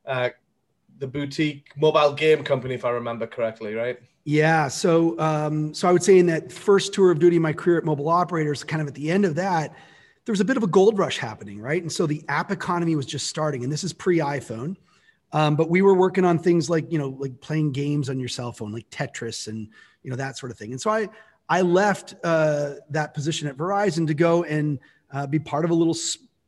uh, 0.07 0.31
the 1.03 1.09
boutique 1.09 1.73
mobile 1.77 2.13
game 2.13 2.45
company, 2.45 2.75
if 2.75 2.85
I 2.85 2.91
remember 2.91 3.27
correctly, 3.27 3.75
right? 3.75 3.99
Yeah. 4.25 4.69
So, 4.69 5.19
um, 5.19 5.75
so 5.75 5.89
I 5.89 5.93
would 5.93 6.05
say 6.05 6.21
in 6.21 6.27
that 6.27 6.53
first 6.53 6.95
tour 6.95 7.11
of 7.11 7.19
duty 7.19 7.41
my 7.41 7.53
career 7.53 7.77
at 7.77 7.85
Mobile 7.85 8.09
Operators, 8.09 8.63
kind 8.63 8.81
of 8.81 8.87
at 8.87 8.95
the 8.95 9.11
end 9.11 9.25
of 9.25 9.35
that, 9.35 9.75
there 10.25 10.33
was 10.33 10.39
a 10.39 10.45
bit 10.45 10.57
of 10.57 10.63
a 10.63 10.69
gold 10.69 10.97
rush 10.99 11.19
happening, 11.19 11.61
right? 11.61 11.83
And 11.83 11.91
so 11.91 12.07
the 12.07 12.25
app 12.29 12.53
economy 12.53 12.95
was 12.95 13.05
just 13.05 13.27
starting, 13.27 13.65
and 13.65 13.73
this 13.73 13.83
is 13.83 13.93
pre 13.93 14.19
iPhone. 14.19 14.77
Um, 15.33 15.57
but 15.57 15.69
we 15.69 15.83
were 15.83 15.95
working 15.95 16.25
on 16.25 16.39
things 16.39 16.71
like 16.71 16.93
you 16.93 16.99
know 16.99 17.17
like 17.19 17.41
playing 17.41 17.73
games 17.73 18.09
on 18.09 18.21
your 18.21 18.29
cell 18.29 18.53
phone, 18.53 18.71
like 18.71 18.89
Tetris 18.91 19.49
and 19.49 19.69
you 20.05 20.11
know 20.11 20.17
that 20.17 20.39
sort 20.39 20.53
of 20.53 20.59
thing. 20.59 20.71
And 20.71 20.81
so 20.81 20.93
I 20.93 21.09
I 21.49 21.63
left 21.63 22.15
uh, 22.23 22.75
that 22.91 23.13
position 23.13 23.49
at 23.49 23.57
Verizon 23.57 24.07
to 24.07 24.15
go 24.15 24.45
and 24.45 24.79
uh, 25.13 25.27
be 25.27 25.41
part 25.41 25.65
of 25.65 25.73
a 25.73 25.75
little 25.75 25.97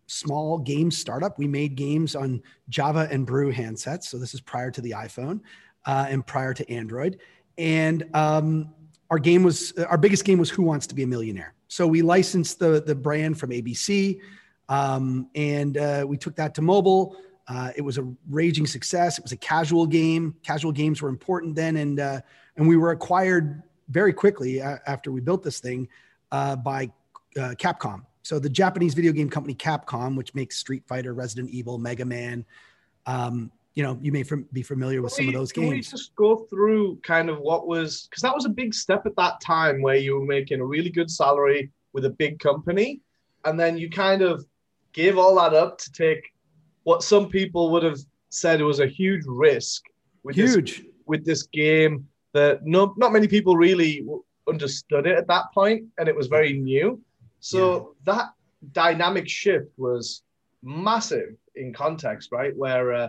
small 0.06 0.58
game 0.58 0.90
startup. 0.90 1.38
We 1.38 1.46
made 1.46 1.74
games 1.74 2.14
on 2.14 2.42
Java 2.68 3.08
and 3.10 3.26
Brew 3.26 3.52
handsets. 3.52 4.04
So 4.04 4.18
this 4.18 4.34
is 4.34 4.40
prior 4.40 4.70
to 4.70 4.80
the 4.80 4.92
iPhone 4.92 5.40
uh, 5.86 6.06
and 6.08 6.26
prior 6.26 6.54
to 6.54 6.70
Android. 6.70 7.18
And 7.58 8.04
um, 8.14 8.74
our 9.10 9.18
game 9.18 9.42
was 9.42 9.72
our 9.78 9.98
biggest 9.98 10.24
game 10.24 10.38
was 10.38 10.50
Who 10.50 10.62
Wants 10.62 10.86
to 10.88 10.94
Be 10.94 11.02
a 11.02 11.06
Millionaire. 11.06 11.54
So 11.68 11.86
we 11.86 12.02
licensed 12.02 12.58
the 12.58 12.82
the 12.82 12.94
brand 12.94 13.38
from 13.38 13.50
ABC, 13.50 14.20
um, 14.68 15.28
and 15.34 15.76
uh, 15.76 16.04
we 16.06 16.16
took 16.16 16.36
that 16.36 16.54
to 16.54 16.62
mobile. 16.62 17.16
Uh, 17.46 17.70
it 17.76 17.82
was 17.82 17.98
a 17.98 18.14
raging 18.30 18.66
success. 18.66 19.18
It 19.18 19.22
was 19.22 19.32
a 19.32 19.36
casual 19.36 19.86
game. 19.86 20.34
Casual 20.42 20.72
games 20.72 21.02
were 21.02 21.10
important 21.10 21.54
then, 21.54 21.76
and 21.76 22.00
uh, 22.00 22.20
and 22.56 22.66
we 22.66 22.76
were 22.76 22.90
acquired 22.90 23.62
very 23.88 24.12
quickly 24.12 24.60
after 24.62 25.12
we 25.12 25.20
built 25.20 25.42
this 25.42 25.60
thing 25.60 25.88
uh, 26.32 26.56
by 26.56 26.90
uh, 27.36 27.54
Capcom. 27.58 28.04
So 28.24 28.38
the 28.38 28.48
Japanese 28.48 28.94
video 28.94 29.12
game 29.12 29.28
company 29.28 29.54
Capcom, 29.54 30.16
which 30.16 30.34
makes 30.34 30.56
Street 30.56 30.82
Fighter, 30.88 31.12
Resident 31.12 31.50
Evil, 31.50 31.76
Mega 31.76 32.06
Man, 32.06 32.44
um, 33.04 33.52
you 33.74 33.82
know, 33.82 33.98
you 34.00 34.12
may 34.12 34.22
from, 34.22 34.48
be 34.52 34.62
familiar 34.62 35.02
with 35.02 35.12
some 35.12 35.28
of 35.28 35.34
those 35.34 35.52
games. 35.52 35.70
We 35.70 35.80
just 35.80 36.14
go 36.16 36.46
through 36.48 37.00
kind 37.02 37.28
of 37.28 37.38
what 37.40 37.66
was 37.66 38.06
because 38.08 38.22
that 38.22 38.34
was 38.34 38.46
a 38.46 38.48
big 38.48 38.72
step 38.72 39.04
at 39.04 39.14
that 39.16 39.40
time 39.40 39.82
where 39.82 39.96
you 39.96 40.18
were 40.18 40.24
making 40.24 40.60
a 40.60 40.64
really 40.64 40.90
good 40.90 41.10
salary 41.10 41.70
with 41.92 42.06
a 42.06 42.10
big 42.10 42.38
company, 42.38 43.00
and 43.44 43.60
then 43.60 43.76
you 43.76 43.90
kind 43.90 44.22
of 44.22 44.46
gave 44.92 45.18
all 45.18 45.34
that 45.34 45.52
up 45.52 45.76
to 45.78 45.92
take 45.92 46.24
what 46.84 47.02
some 47.02 47.28
people 47.28 47.70
would 47.72 47.82
have 47.82 47.98
said 48.30 48.62
was 48.62 48.80
a 48.80 48.86
huge 48.86 49.24
risk 49.26 49.82
with 50.22 50.36
huge 50.36 50.78
this, 50.78 50.86
with 51.06 51.24
this 51.26 51.42
game 51.42 52.08
that 52.32 52.64
no 52.64 52.94
not 52.96 53.12
many 53.12 53.28
people 53.28 53.56
really 53.56 54.06
understood 54.48 55.06
it 55.06 55.18
at 55.18 55.26
that 55.26 55.44
point, 55.52 55.84
and 55.98 56.08
it 56.08 56.16
was 56.16 56.28
very 56.28 56.54
new. 56.54 56.98
So 57.44 57.94
yeah. 58.06 58.14
that 58.14 58.32
dynamic 58.72 59.28
shift 59.28 59.68
was 59.76 60.22
massive 60.62 61.36
in 61.56 61.74
context, 61.74 62.32
right? 62.32 62.56
Where 62.56 62.94
uh, 62.94 63.08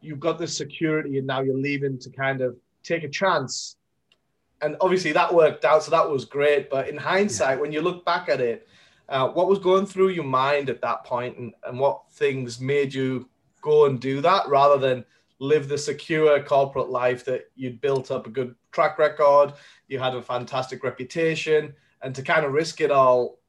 you've 0.00 0.20
got 0.20 0.38
this 0.38 0.56
security 0.56 1.18
and 1.18 1.26
now 1.26 1.42
you're 1.42 1.54
leaving 1.54 1.98
to 1.98 2.08
kind 2.08 2.40
of 2.40 2.56
take 2.82 3.04
a 3.04 3.10
chance. 3.10 3.76
And 4.62 4.74
obviously 4.80 5.12
that 5.12 5.34
worked 5.34 5.66
out, 5.66 5.82
so 5.82 5.90
that 5.90 6.08
was 6.08 6.24
great. 6.24 6.70
But 6.70 6.88
in 6.88 6.96
hindsight, 6.96 7.56
yeah. 7.56 7.60
when 7.60 7.72
you 7.72 7.82
look 7.82 8.06
back 8.06 8.30
at 8.30 8.40
it, 8.40 8.66
uh, 9.10 9.28
what 9.28 9.48
was 9.48 9.58
going 9.58 9.84
through 9.84 10.08
your 10.08 10.24
mind 10.24 10.70
at 10.70 10.80
that 10.80 11.04
point 11.04 11.36
and, 11.36 11.52
and 11.66 11.78
what 11.78 12.10
things 12.12 12.58
made 12.58 12.94
you 12.94 13.28
go 13.60 13.84
and 13.84 14.00
do 14.00 14.22
that 14.22 14.48
rather 14.48 14.78
than 14.78 15.04
live 15.40 15.68
the 15.68 15.76
secure 15.76 16.42
corporate 16.42 16.88
life 16.88 17.22
that 17.26 17.50
you'd 17.54 17.82
built 17.82 18.10
up 18.10 18.26
a 18.26 18.30
good 18.30 18.54
track 18.72 18.98
record, 18.98 19.52
you 19.88 19.98
had 19.98 20.14
a 20.14 20.22
fantastic 20.22 20.82
reputation, 20.82 21.74
and 22.06 22.14
to 22.14 22.22
kind 22.22 22.46
of 22.46 22.52
risk 22.52 22.80
it 22.80 22.92
all, 22.92 23.40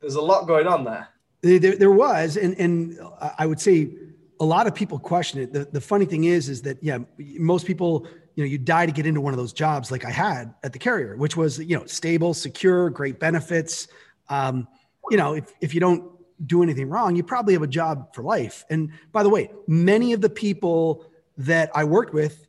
there's 0.00 0.16
a 0.16 0.20
lot 0.20 0.48
going 0.48 0.66
on 0.66 0.82
there. 0.84 1.08
There, 1.42 1.76
there 1.76 1.92
was, 1.92 2.36
and 2.36 2.58
and 2.58 2.98
I 3.38 3.46
would 3.46 3.60
say 3.60 3.92
a 4.40 4.44
lot 4.44 4.66
of 4.66 4.74
people 4.74 4.98
question 4.98 5.40
it. 5.40 5.52
The, 5.52 5.64
the 5.64 5.80
funny 5.80 6.04
thing 6.04 6.24
is, 6.24 6.48
is 6.48 6.60
that 6.62 6.82
yeah, 6.82 6.98
most 7.18 7.66
people, 7.66 8.06
you 8.34 8.44
know, 8.44 8.48
you 8.48 8.58
die 8.58 8.84
to 8.84 8.92
get 8.92 9.06
into 9.06 9.20
one 9.20 9.32
of 9.32 9.38
those 9.38 9.52
jobs 9.52 9.90
like 9.90 10.04
I 10.04 10.10
had 10.10 10.52
at 10.64 10.72
the 10.72 10.78
carrier, 10.78 11.16
which 11.16 11.36
was 11.36 11.58
you 11.60 11.78
know 11.78 11.86
stable, 11.86 12.34
secure, 12.34 12.90
great 12.90 13.20
benefits. 13.20 13.86
Um, 14.28 14.66
you 15.10 15.16
know, 15.16 15.34
if 15.34 15.52
if 15.60 15.72
you 15.72 15.80
don't 15.80 16.10
do 16.44 16.62
anything 16.62 16.88
wrong, 16.88 17.14
you 17.14 17.22
probably 17.22 17.54
have 17.54 17.62
a 17.62 17.68
job 17.68 18.12
for 18.14 18.22
life. 18.22 18.64
And 18.70 18.90
by 19.12 19.22
the 19.22 19.30
way, 19.30 19.50
many 19.68 20.12
of 20.14 20.20
the 20.20 20.30
people 20.30 21.06
that 21.38 21.70
I 21.74 21.84
worked 21.84 22.12
with 22.12 22.46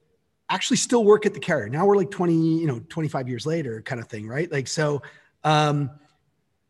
actually 0.50 0.78
still 0.78 1.06
work 1.06 1.26
at 1.26 1.34
the 1.34 1.40
carrier. 1.40 1.70
Now 1.70 1.86
we're 1.86 1.96
like 1.96 2.12
20, 2.12 2.34
you 2.34 2.68
know, 2.68 2.82
25 2.90 3.30
years 3.30 3.46
later 3.46 3.82
kind 3.82 4.02
of 4.02 4.08
thing, 4.08 4.28
right? 4.28 4.52
Like, 4.52 4.68
so, 4.68 5.02
um, 5.44 5.92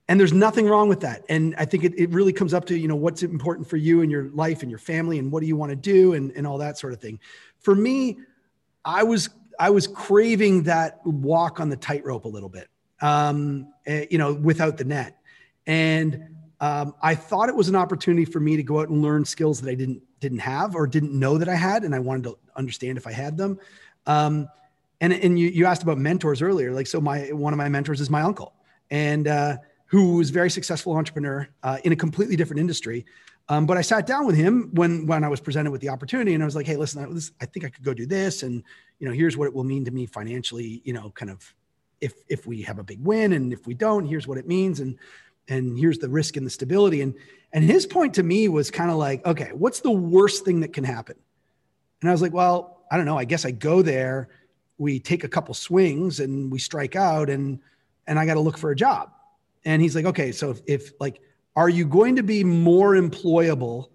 and 0.07 0.19
there's 0.19 0.33
nothing 0.33 0.67
wrong 0.67 0.89
with 0.89 1.01
that. 1.01 1.23
And 1.29 1.55
I 1.57 1.65
think 1.65 1.83
it, 1.83 1.93
it 1.97 2.09
really 2.09 2.33
comes 2.33 2.53
up 2.53 2.65
to, 2.65 2.77
you 2.77 2.87
know, 2.87 2.95
what's 2.95 3.23
important 3.23 3.69
for 3.69 3.77
you 3.77 4.01
and 4.01 4.11
your 4.11 4.29
life 4.31 4.61
and 4.61 4.69
your 4.69 4.79
family 4.79 5.19
and 5.19 5.31
what 5.31 5.39
do 5.39 5.47
you 5.47 5.55
want 5.55 5.69
to 5.69 5.75
do 5.75 6.13
and, 6.13 6.31
and 6.31 6.45
all 6.45 6.57
that 6.57 6.77
sort 6.77 6.91
of 6.91 6.99
thing. 6.99 7.19
For 7.59 7.73
me, 7.73 8.19
I 8.83 9.03
was, 9.03 9.29
I 9.57 9.69
was 9.69 9.87
craving 9.87 10.63
that 10.63 11.05
walk 11.05 11.59
on 11.59 11.69
the 11.69 11.77
tightrope 11.77 12.25
a 12.25 12.27
little 12.27 12.49
bit, 12.49 12.67
um, 13.01 13.71
eh, 13.85 14.07
you 14.09 14.17
know, 14.17 14.33
without 14.33 14.77
the 14.77 14.83
net. 14.83 15.17
And 15.65 16.27
um, 16.59 16.93
I 17.01 17.15
thought 17.15 17.49
it 17.49 17.55
was 17.55 17.69
an 17.69 17.75
opportunity 17.75 18.25
for 18.25 18.39
me 18.39 18.55
to 18.57 18.63
go 18.63 18.81
out 18.81 18.89
and 18.89 19.01
learn 19.01 19.25
skills 19.25 19.61
that 19.61 19.69
I 19.69 19.75
didn't 19.75 20.01
didn't 20.19 20.39
have 20.39 20.75
or 20.75 20.85
didn't 20.85 21.11
know 21.11 21.39
that 21.39 21.49
I 21.49 21.55
had, 21.55 21.83
and 21.83 21.95
I 21.95 21.99
wanted 21.99 22.23
to 22.25 22.37
understand 22.55 22.97
if 22.97 23.07
I 23.07 23.11
had 23.11 23.35
them. 23.35 23.59
Um, 24.05 24.47
and 25.01 25.11
and 25.11 25.39
you 25.39 25.47
you 25.47 25.65
asked 25.65 25.81
about 25.81 25.97
mentors 25.97 26.41
earlier, 26.41 26.71
like 26.71 26.85
so 26.85 27.01
my 27.01 27.31
one 27.31 27.51
of 27.51 27.57
my 27.57 27.67
mentors 27.67 27.99
is 27.99 28.09
my 28.11 28.21
uncle, 28.21 28.53
and 28.91 29.27
uh, 29.27 29.57
who 29.87 30.17
was 30.17 30.29
a 30.29 30.33
very 30.33 30.51
successful 30.51 30.95
entrepreneur 30.95 31.47
uh, 31.63 31.79
in 31.83 31.91
a 31.91 31.95
completely 31.95 32.35
different 32.35 32.59
industry. 32.59 33.05
Um, 33.49 33.65
but 33.65 33.75
I 33.77 33.81
sat 33.81 34.05
down 34.05 34.27
with 34.27 34.35
him 34.35 34.69
when 34.73 35.07
when 35.07 35.23
I 35.23 35.27
was 35.27 35.41
presented 35.41 35.71
with 35.71 35.81
the 35.81 35.89
opportunity, 35.89 36.35
and 36.35 36.43
I 36.43 36.45
was 36.45 36.55
like, 36.55 36.67
"Hey, 36.67 36.77
listen, 36.77 37.03
I, 37.03 37.11
this, 37.11 37.31
I 37.41 37.45
think 37.45 37.65
I 37.65 37.69
could 37.69 37.83
go 37.83 37.93
do 37.93 38.05
this, 38.05 38.43
and 38.43 38.63
you 38.99 39.07
know, 39.07 39.13
here's 39.13 39.35
what 39.35 39.47
it 39.47 39.53
will 39.53 39.63
mean 39.63 39.83
to 39.85 39.91
me 39.91 40.05
financially. 40.05 40.81
You 40.85 40.93
know, 40.93 41.09
kind 41.09 41.31
of 41.31 41.53
if 41.99 42.13
if 42.29 42.45
we 42.45 42.61
have 42.61 42.77
a 42.77 42.83
big 42.83 43.03
win, 43.03 43.33
and 43.33 43.51
if 43.51 43.65
we 43.65 43.73
don't, 43.73 44.05
here's 44.05 44.27
what 44.27 44.37
it 44.37 44.47
means." 44.47 44.79
And 44.79 44.97
and 45.47 45.77
here's 45.77 45.97
the 45.97 46.09
risk 46.09 46.37
and 46.37 46.45
the 46.45 46.49
stability 46.49 47.01
and 47.01 47.13
and 47.53 47.63
his 47.63 47.85
point 47.85 48.13
to 48.13 48.23
me 48.23 48.47
was 48.47 48.71
kind 48.71 48.89
of 48.89 48.97
like 48.97 49.25
okay 49.25 49.51
what's 49.53 49.81
the 49.81 49.91
worst 49.91 50.45
thing 50.45 50.61
that 50.61 50.73
can 50.73 50.83
happen 50.83 51.15
and 52.01 52.09
i 52.09 52.13
was 52.13 52.21
like 52.21 52.33
well 52.33 52.83
i 52.91 52.97
don't 52.97 53.05
know 53.05 53.17
i 53.17 53.25
guess 53.25 53.45
i 53.45 53.51
go 53.51 53.81
there 53.81 54.29
we 54.77 54.99
take 54.99 55.23
a 55.23 55.27
couple 55.27 55.53
swings 55.53 56.19
and 56.19 56.51
we 56.51 56.57
strike 56.57 56.95
out 56.95 57.29
and 57.29 57.59
and 58.07 58.19
i 58.19 58.25
got 58.25 58.35
to 58.35 58.39
look 58.39 58.57
for 58.57 58.71
a 58.71 58.75
job. 58.75 59.11
And 59.63 59.81
he's 59.81 59.95
like 59.95 60.05
okay 60.05 60.31
so 60.31 60.51
if, 60.51 60.61
if 60.67 60.91
like 60.99 61.21
are 61.55 61.69
you 61.69 61.85
going 61.85 62.15
to 62.15 62.23
be 62.23 62.43
more 62.43 62.93
employable 62.93 63.89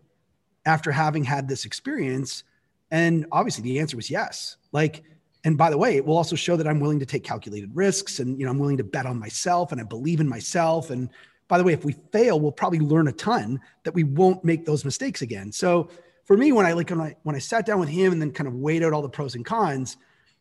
after 0.65 0.93
having 0.93 1.25
had 1.25 1.49
this 1.49 1.65
experience? 1.65 2.45
And 2.91 3.27
obviously 3.33 3.65
the 3.65 3.81
answer 3.81 3.97
was 3.97 4.11
yes. 4.11 4.57
Like 4.73 5.03
and 5.45 5.57
by 5.57 5.71
the 5.71 5.79
way 5.79 5.97
it 5.97 6.05
will 6.05 6.17
also 6.17 6.35
show 6.35 6.57
that 6.57 6.67
i'm 6.67 6.81
willing 6.81 6.99
to 6.99 7.07
take 7.07 7.23
calculated 7.23 7.71
risks 7.75 8.19
and 8.19 8.39
you 8.39 8.45
know 8.45 8.51
i'm 8.51 8.59
willing 8.59 8.77
to 8.77 8.85
bet 8.85 9.07
on 9.07 9.19
myself 9.19 9.71
and 9.71 9.81
i 9.81 9.85
believe 9.85 10.21
in 10.21 10.29
myself. 10.29 10.91
And 10.91 11.11
by 11.49 11.59
the 11.59 11.65
way, 11.65 11.73
if 11.73 11.85
we 11.85 11.95
fail, 12.13 12.41
we'll 12.41 12.53
probably 12.53 12.81
learn 12.81 13.09
a 13.09 13.13
ton 13.13 13.61
that 13.85 13.95
we 13.95 14.05
won't 14.05 14.45
make 14.45 14.65
those 14.65 14.85
mistakes 14.85 15.23
again. 15.23 15.53
So 15.53 15.89
for 16.25 16.37
me, 16.37 16.53
when 16.53 16.67
I 16.67 16.73
like 16.73 16.91
when 16.91 17.01
I 17.01 17.17
when 17.23 17.37
I 17.37 17.39
sat 17.39 17.67
down 17.67 17.79
with 17.79 17.89
him 17.89 18.13
and 18.13 18.21
then 18.21 18.33
kind 18.33 18.49
of 18.49 18.55
weighed 18.55 18.83
out 18.83 18.93
all 18.93 19.03
the 19.03 19.09
pros 19.09 19.35
and 19.35 19.45
cons, 19.45 19.97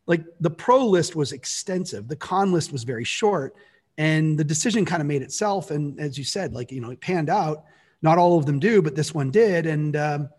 like 0.07 0.23
the 0.39 0.49
pro 0.49 0.85
list 0.85 1.15
was 1.15 1.31
extensive, 1.31 2.07
the 2.07 2.15
con 2.15 2.51
list 2.51 2.71
was 2.71 2.83
very 2.83 3.03
short, 3.03 3.55
and 3.97 4.37
the 4.37 4.43
decision 4.43 4.85
kind 4.85 5.01
of 5.01 5.07
made 5.07 5.21
itself. 5.21 5.71
And 5.71 5.99
as 5.99 6.17
you 6.17 6.23
said, 6.23 6.53
like 6.53 6.71
you 6.71 6.81
know, 6.81 6.91
it 6.91 7.01
panned 7.01 7.29
out. 7.29 7.65
Not 8.01 8.17
all 8.17 8.37
of 8.37 8.45
them 8.45 8.59
do, 8.59 8.81
but 8.81 8.95
this 8.95 9.13
one 9.13 9.31
did, 9.31 9.65
and 9.65 9.95
um, 9.95 10.29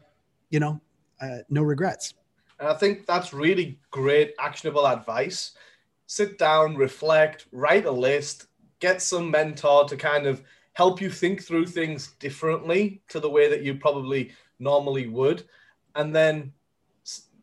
you 0.50 0.60
know, 0.60 0.80
uh, 1.20 1.38
no 1.48 1.62
regrets. 1.62 2.14
And 2.58 2.68
I 2.68 2.74
think 2.74 3.06
that's 3.06 3.32
really 3.32 3.78
great, 3.90 4.34
actionable 4.38 4.86
advice. 4.86 5.52
Sit 6.06 6.38
down, 6.38 6.76
reflect, 6.76 7.46
write 7.52 7.86
a 7.86 7.90
list, 7.90 8.46
get 8.78 9.02
some 9.02 9.30
mentor 9.30 9.84
to 9.88 9.96
kind 9.96 10.26
of 10.26 10.42
help 10.74 11.00
you 11.00 11.10
think 11.10 11.42
through 11.42 11.66
things 11.66 12.08
differently 12.18 13.02
to 13.08 13.18
the 13.18 13.28
way 13.28 13.48
that 13.48 13.62
you 13.62 13.74
probably 13.74 14.32
normally 14.58 15.08
would. 15.08 15.44
And 15.94 16.14
then 16.14 16.52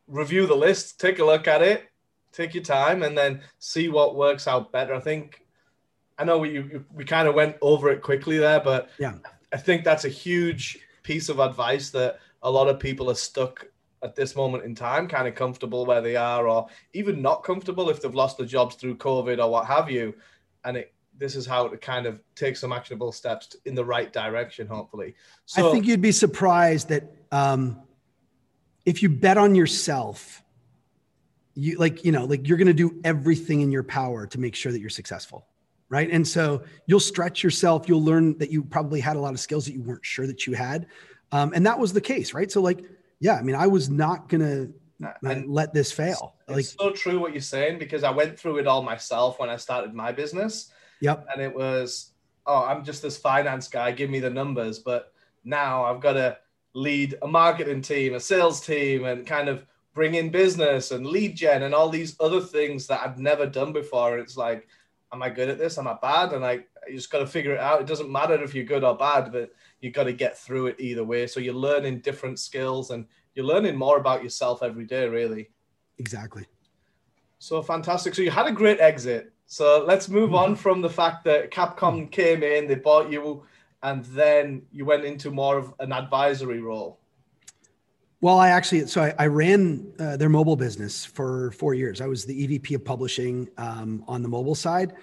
review 0.07 0.47
the 0.47 0.55
list, 0.55 0.99
take 0.99 1.19
a 1.19 1.25
look 1.25 1.47
at 1.47 1.61
it, 1.61 1.89
take 2.33 2.53
your 2.53 2.63
time, 2.63 3.03
and 3.03 3.17
then 3.17 3.41
see 3.59 3.87
what 3.87 4.15
works 4.15 4.47
out 4.47 4.71
better. 4.71 4.93
I 4.93 4.99
think, 4.99 5.45
I 6.17 6.25
know 6.25 6.37
we, 6.37 6.81
we 6.93 7.05
kind 7.05 7.27
of 7.27 7.35
went 7.35 7.55
over 7.61 7.89
it 7.89 8.01
quickly 8.01 8.37
there, 8.37 8.59
but 8.59 8.89
yeah, 8.99 9.13
I 9.53 9.57
think 9.57 9.83
that's 9.83 10.03
a 10.03 10.09
huge 10.09 10.79
piece 11.03 11.29
of 11.29 11.39
advice 11.39 11.89
that 11.91 12.19
a 12.41 12.51
lot 12.51 12.67
of 12.67 12.79
people 12.79 13.09
are 13.09 13.15
stuck 13.15 13.67
at 14.03 14.15
this 14.15 14.35
moment 14.35 14.65
in 14.65 14.75
time, 14.75 15.07
kind 15.07 15.27
of 15.27 15.35
comfortable 15.35 15.85
where 15.85 16.01
they 16.01 16.17
are, 16.17 16.47
or 16.47 16.67
even 16.91 17.21
not 17.21 17.43
comfortable 17.43 17.89
if 17.89 18.01
they've 18.01 18.13
lost 18.13 18.37
their 18.37 18.47
jobs 18.47 18.75
through 18.75 18.97
COVID 18.97 19.41
or 19.41 19.49
what 19.49 19.65
have 19.65 19.89
you. 19.89 20.13
And 20.65 20.77
it 20.77 20.93
this 21.17 21.35
is 21.35 21.45
how 21.45 21.67
to 21.67 21.77
kind 21.77 22.05
of 22.05 22.19
take 22.35 22.57
some 22.57 22.73
actionable 22.73 23.11
steps 23.11 23.55
in 23.65 23.75
the 23.75 23.85
right 23.85 24.11
direction, 24.11 24.67
hopefully. 24.67 25.15
So, 25.45 25.69
I 25.69 25.71
think 25.71 25.85
you'd 25.85 26.01
be 26.01 26.11
surprised 26.11 26.89
that 26.89 27.03
um, 27.31 27.79
if 28.85 29.03
you 29.03 29.09
bet 29.09 29.37
on 29.37 29.55
yourself, 29.55 30.42
you 31.55 31.77
like, 31.77 32.03
you 32.03 32.11
know, 32.11 32.25
like 32.25 32.47
you're 32.47 32.57
going 32.57 32.67
to 32.67 32.73
do 32.73 32.99
everything 33.03 33.61
in 33.61 33.71
your 33.71 33.83
power 33.83 34.25
to 34.27 34.39
make 34.39 34.55
sure 34.55 34.71
that 34.71 34.79
you're 34.79 34.89
successful. 34.89 35.47
Right. 35.89 36.09
And 36.09 36.27
so 36.27 36.63
you'll 36.87 36.99
stretch 36.99 37.43
yourself. 37.43 37.87
You'll 37.87 38.03
learn 38.03 38.37
that 38.39 38.49
you 38.49 38.63
probably 38.63 38.99
had 38.99 39.15
a 39.15 39.19
lot 39.19 39.33
of 39.33 39.39
skills 39.39 39.65
that 39.65 39.73
you 39.73 39.81
weren't 39.83 40.05
sure 40.05 40.25
that 40.25 40.47
you 40.47 40.53
had. 40.53 40.87
Um, 41.31 41.53
and 41.53 41.65
that 41.65 41.77
was 41.77 41.93
the 41.93 42.01
case. 42.01 42.33
Right. 42.33 42.51
So, 42.51 42.61
like, 42.61 42.83
yeah, 43.19 43.35
I 43.35 43.43
mean, 43.43 43.55
I 43.55 43.67
was 43.67 43.89
not 43.89 44.27
going 44.29 44.41
to 44.41 44.73
and 45.23 45.49
let 45.49 45.73
this 45.73 45.91
fail. 45.91 46.35
It's 46.47 46.55
like, 46.55 46.65
so 46.65 46.91
true 46.91 47.19
what 47.19 47.33
you're 47.33 47.41
saying 47.41 47.79
because 47.79 48.03
I 48.03 48.11
went 48.11 48.39
through 48.39 48.57
it 48.57 48.67
all 48.67 48.81
myself 48.81 49.39
when 49.39 49.49
I 49.49 49.57
started 49.57 49.93
my 49.93 50.11
business. 50.11 50.71
Yep. 51.01 51.27
And 51.33 51.41
it 51.41 51.53
was, 51.53 52.11
oh, 52.45 52.63
I'm 52.63 52.83
just 52.83 53.01
this 53.01 53.17
finance 53.17 53.67
guy, 53.67 53.91
give 53.91 54.09
me 54.09 54.19
the 54.19 54.29
numbers. 54.29 54.79
But 54.79 55.13
now 55.43 55.83
I've 55.85 55.99
got 55.99 56.13
to 56.13 56.37
lead 56.73 57.15
a 57.21 57.27
marketing 57.27 57.81
team, 57.81 58.15
a 58.15 58.19
sales 58.19 58.61
team, 58.61 59.05
and 59.05 59.27
kind 59.27 59.49
of 59.49 59.65
bring 59.93 60.15
in 60.15 60.29
business 60.29 60.91
and 60.91 61.05
lead 61.05 61.35
gen 61.35 61.63
and 61.63 61.73
all 61.73 61.89
these 61.89 62.15
other 62.19 62.41
things 62.41 62.87
that 62.87 63.01
I've 63.01 63.19
never 63.19 63.45
done 63.45 63.71
before. 63.71 64.13
And 64.13 64.21
it's 64.21 64.37
like, 64.37 64.67
am 65.11 65.21
I 65.21 65.29
good 65.29 65.49
at 65.49 65.59
this? 65.59 65.77
Am 65.77 65.87
I 65.87 65.95
bad? 66.01 66.33
And 66.33 66.43
I, 66.43 66.63
you 66.87 66.95
just 66.95 67.11
got 67.11 67.19
to 67.19 67.27
figure 67.27 67.53
it 67.53 67.59
out. 67.59 67.81
It 67.81 67.87
doesn't 67.87 68.11
matter 68.11 68.41
if 68.41 68.55
you're 68.55 68.65
good 68.65 68.83
or 68.83 68.97
bad, 68.97 69.31
but 69.31 69.51
you 69.81 69.91
got 69.91 70.05
to 70.05 70.13
get 70.13 70.37
through 70.37 70.67
it 70.67 70.75
either 70.79 71.03
way. 71.03 71.27
So 71.27 71.39
you're 71.39 71.53
learning 71.53 71.99
different 71.99 72.39
skills 72.39 72.89
and 72.89 73.05
you're 73.35 73.45
learning 73.45 73.75
more 73.75 73.97
about 73.97 74.23
yourself 74.23 74.63
every 74.63 74.85
day, 74.85 75.07
really. 75.07 75.51
Exactly. 75.99 76.45
So 77.39 77.61
fantastic. 77.61 78.15
So 78.15 78.21
you 78.21 78.31
had 78.31 78.47
a 78.47 78.51
great 78.51 78.79
exit. 78.79 79.31
So 79.45 79.83
let's 79.85 80.09
move 80.09 80.33
on 80.33 80.55
from 80.55 80.81
the 80.81 80.89
fact 80.89 81.23
that 81.25 81.51
Capcom 81.51 82.09
came 82.09 82.41
in, 82.41 82.67
they 82.67 82.75
bought 82.75 83.11
you, 83.11 83.43
and 83.83 84.03
then 84.05 84.63
you 84.71 84.85
went 84.85 85.03
into 85.03 85.29
more 85.29 85.57
of 85.57 85.73
an 85.79 85.91
advisory 85.91 86.61
role. 86.61 86.99
Well, 88.23 88.39
I 88.39 88.51
actually, 88.51 88.87
so 88.87 89.03
I, 89.03 89.13
I 89.19 89.27
ran 89.27 89.85
uh, 89.99 90.15
their 90.15 90.29
mobile 90.29 90.55
business 90.55 91.03
for 91.03 91.51
four 91.51 91.73
years. 91.73 91.99
I 91.99 92.07
was 92.07 92.23
the 92.23 92.47
EVP 92.47 92.73
of 92.73 92.85
publishing 92.85 93.49
um, 93.57 94.01
on 94.07 94.23
the 94.23 94.29
mobile 94.29 94.55
side. 94.55 94.93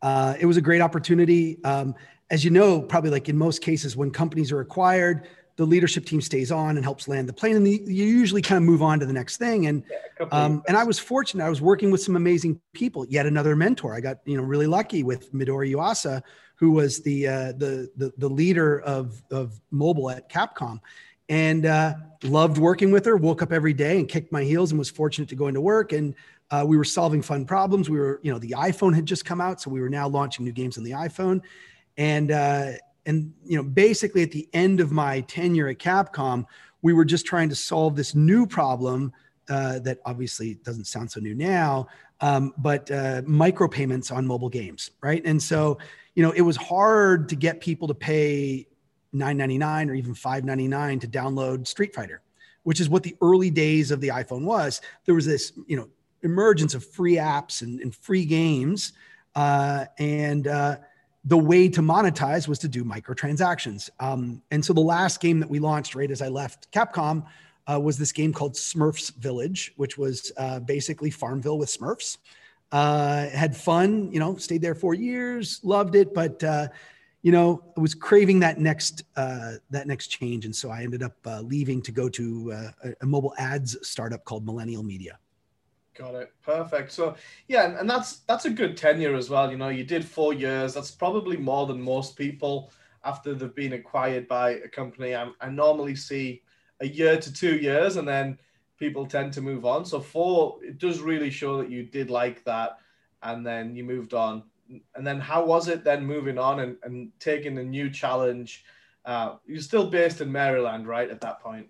Uh, 0.00 0.34
it 0.40 0.46
was 0.46 0.56
a 0.56 0.62
great 0.62 0.80
opportunity. 0.80 1.62
Um, 1.62 1.94
as 2.30 2.42
you 2.42 2.50
know, 2.50 2.80
probably 2.80 3.10
like 3.10 3.28
in 3.28 3.36
most 3.36 3.60
cases, 3.60 3.98
when 3.98 4.10
companies 4.10 4.50
are 4.50 4.60
acquired, 4.60 5.28
the 5.56 5.66
leadership 5.66 6.06
team 6.06 6.22
stays 6.22 6.50
on 6.50 6.76
and 6.78 6.82
helps 6.82 7.06
land 7.06 7.28
the 7.28 7.34
plane, 7.34 7.54
and 7.54 7.66
the, 7.66 7.82
you 7.84 8.06
usually 8.06 8.40
kind 8.40 8.56
of 8.56 8.62
move 8.62 8.80
on 8.80 8.98
to 8.98 9.04
the 9.04 9.12
next 9.12 9.36
thing. 9.36 9.66
And 9.66 9.84
yeah, 10.18 10.26
um, 10.32 10.62
and 10.66 10.74
I 10.74 10.84
was 10.84 10.98
fortunate; 10.98 11.44
I 11.44 11.50
was 11.50 11.60
working 11.60 11.90
with 11.90 12.00
some 12.00 12.16
amazing 12.16 12.62
people. 12.72 13.04
Yet 13.10 13.26
another 13.26 13.54
mentor. 13.56 13.94
I 13.94 14.00
got 14.00 14.20
you 14.24 14.38
know 14.38 14.42
really 14.42 14.66
lucky 14.66 15.02
with 15.02 15.30
Midori 15.34 15.74
Yuasa, 15.74 16.22
who 16.54 16.70
was 16.70 17.02
the 17.02 17.28
uh, 17.28 17.52
the, 17.52 17.90
the 17.96 18.10
the 18.16 18.28
leader 18.28 18.80
of 18.80 19.22
of 19.30 19.60
mobile 19.70 20.08
at 20.08 20.30
Capcom, 20.30 20.80
and 21.30 21.64
uh, 21.64 21.94
loved 22.24 22.58
working 22.58 22.92
with 22.92 23.06
her. 23.06 23.16
Woke 23.16 23.40
up 23.40 23.52
every 23.52 23.72
day 23.72 23.98
and 23.98 24.06
kicked 24.06 24.30
my 24.30 24.44
heels, 24.44 24.72
and 24.72 24.78
was 24.78 24.90
fortunate 24.90 25.30
to 25.30 25.36
go 25.36 25.46
into 25.46 25.62
work. 25.62 25.92
And 25.92 26.14
uh, 26.50 26.64
we 26.66 26.76
were 26.76 26.84
solving 26.84 27.22
fun 27.22 27.46
problems. 27.46 27.88
We 27.88 27.98
were 27.98 28.20
you 28.22 28.30
know 28.30 28.38
the 28.38 28.54
iPhone 28.58 28.94
had 28.94 29.06
just 29.06 29.24
come 29.24 29.40
out, 29.40 29.62
so 29.62 29.70
we 29.70 29.80
were 29.80 29.88
now 29.88 30.06
launching 30.06 30.44
new 30.44 30.52
games 30.52 30.76
on 30.76 30.84
the 30.84 30.90
iPhone, 30.90 31.40
and 31.96 32.30
uh, 32.30 32.72
and 33.06 33.32
you 33.44 33.56
know 33.56 33.62
basically 33.62 34.22
at 34.22 34.30
the 34.30 34.48
end 34.52 34.80
of 34.80 34.92
my 34.92 35.20
tenure 35.22 35.68
at 35.68 35.78
capcom 35.78 36.44
we 36.82 36.92
were 36.92 37.04
just 37.04 37.26
trying 37.26 37.48
to 37.48 37.54
solve 37.54 37.96
this 37.96 38.14
new 38.14 38.46
problem 38.46 39.12
uh, 39.48 39.78
that 39.80 39.98
obviously 40.04 40.54
doesn't 40.64 40.86
sound 40.86 41.10
so 41.10 41.20
new 41.20 41.34
now 41.34 41.86
um, 42.20 42.52
but 42.58 42.90
uh, 42.90 43.22
micropayments 43.22 44.14
on 44.14 44.26
mobile 44.26 44.48
games 44.48 44.90
right 45.02 45.22
and 45.24 45.42
so 45.42 45.78
you 46.14 46.22
know 46.22 46.32
it 46.32 46.42
was 46.42 46.56
hard 46.56 47.28
to 47.28 47.36
get 47.36 47.60
people 47.60 47.88
to 47.88 47.94
pay 47.94 48.66
9.99 49.14 49.90
or 49.90 49.94
even 49.94 50.14
5.99 50.14 51.00
to 51.00 51.08
download 51.08 51.66
street 51.66 51.94
fighter 51.94 52.22
which 52.62 52.80
is 52.80 52.88
what 52.88 53.02
the 53.02 53.16
early 53.22 53.50
days 53.50 53.90
of 53.90 54.00
the 54.00 54.08
iphone 54.08 54.44
was 54.44 54.80
there 55.04 55.14
was 55.14 55.26
this 55.26 55.52
you 55.66 55.76
know 55.76 55.88
emergence 56.22 56.74
of 56.74 56.84
free 56.84 57.16
apps 57.16 57.62
and, 57.62 57.80
and 57.80 57.94
free 57.94 58.24
games 58.24 58.92
uh, 59.34 59.84
and 59.98 60.46
uh, 60.46 60.76
the 61.24 61.36
way 61.36 61.68
to 61.68 61.80
monetize 61.80 62.48
was 62.48 62.58
to 62.60 62.68
do 62.68 62.84
microtransactions. 62.84 63.90
Um, 64.00 64.42
and 64.50 64.64
so 64.64 64.72
the 64.72 64.80
last 64.80 65.20
game 65.20 65.40
that 65.40 65.50
we 65.50 65.58
launched 65.58 65.94
right 65.94 66.10
as 66.10 66.22
I 66.22 66.28
left 66.28 66.70
Capcom 66.72 67.26
uh, 67.70 67.78
was 67.78 67.98
this 67.98 68.12
game 68.12 68.32
called 68.32 68.54
Smurfs 68.54 69.14
Village, 69.16 69.72
which 69.76 69.98
was 69.98 70.32
uh, 70.36 70.60
basically 70.60 71.10
Farmville 71.10 71.58
with 71.58 71.68
Smurfs. 71.68 72.18
Uh, 72.72 73.28
had 73.30 73.56
fun, 73.56 74.10
you 74.12 74.18
know, 74.18 74.36
stayed 74.36 74.62
there 74.62 74.74
four 74.74 74.94
years, 74.94 75.60
loved 75.62 75.94
it, 75.94 76.14
but 76.14 76.42
uh, 76.42 76.68
you 77.22 77.32
know, 77.32 77.62
I 77.76 77.80
was 77.80 77.94
craving 77.94 78.40
that 78.40 78.58
next 78.58 79.04
uh, 79.16 79.52
that 79.70 79.86
next 79.86 80.08
change, 80.08 80.44
and 80.46 80.54
so 80.54 80.70
I 80.70 80.82
ended 80.82 81.02
up 81.02 81.16
uh, 81.26 81.40
leaving 81.40 81.82
to 81.82 81.92
go 81.92 82.08
to 82.08 82.52
a, 82.52 82.94
a 83.02 83.06
mobile 83.06 83.34
ads 83.38 83.76
startup 83.86 84.24
called 84.24 84.46
Millennial 84.46 84.82
Media. 84.82 85.18
Got 85.94 86.14
it. 86.14 86.32
Perfect. 86.42 86.92
So 86.92 87.16
yeah, 87.46 87.78
and 87.78 87.88
that's 87.88 88.20
that's 88.20 88.46
a 88.46 88.50
good 88.50 88.76
tenure 88.76 89.16
as 89.16 89.28
well. 89.28 89.50
You 89.50 89.58
know, 89.58 89.68
you 89.68 89.84
did 89.84 90.04
four 90.04 90.32
years. 90.32 90.72
That's 90.72 90.90
probably 90.90 91.36
more 91.36 91.66
than 91.66 91.82
most 91.82 92.16
people 92.16 92.72
after 93.04 93.34
they've 93.34 93.54
been 93.54 93.74
acquired 93.74 94.26
by 94.26 94.50
a 94.50 94.68
company. 94.68 95.14
I, 95.14 95.30
I 95.40 95.50
normally 95.50 95.96
see 95.96 96.42
a 96.80 96.86
year 96.86 97.18
to 97.18 97.32
two 97.32 97.56
years, 97.56 97.96
and 97.96 98.08
then 98.08 98.38
people 98.78 99.04
tend 99.04 99.34
to 99.34 99.42
move 99.42 99.66
on. 99.66 99.84
So 99.84 100.00
four, 100.00 100.58
it 100.62 100.78
does 100.78 101.00
really 101.00 101.30
show 101.30 101.58
that 101.58 101.70
you 101.70 101.82
did 101.82 102.08
like 102.08 102.44
that, 102.44 102.78
and 103.22 103.46
then 103.46 103.76
you 103.76 103.84
moved 103.84 104.14
on. 104.14 104.44
And 104.94 105.06
then 105.06 105.20
how 105.20 105.44
was 105.44 105.68
it 105.68 105.84
then 105.84 106.04
moving 106.04 106.38
on 106.38 106.60
and, 106.60 106.76
and 106.82 107.10
taking 107.18 107.58
a 107.58 107.64
new 107.64 107.90
challenge? 107.90 108.64
Uh, 109.04 109.36
you're 109.46 109.60
still 109.60 109.88
based 109.88 110.20
in 110.20 110.30
Maryland, 110.30 110.86
right? 110.86 111.10
At 111.10 111.20
that 111.22 111.40
point. 111.40 111.66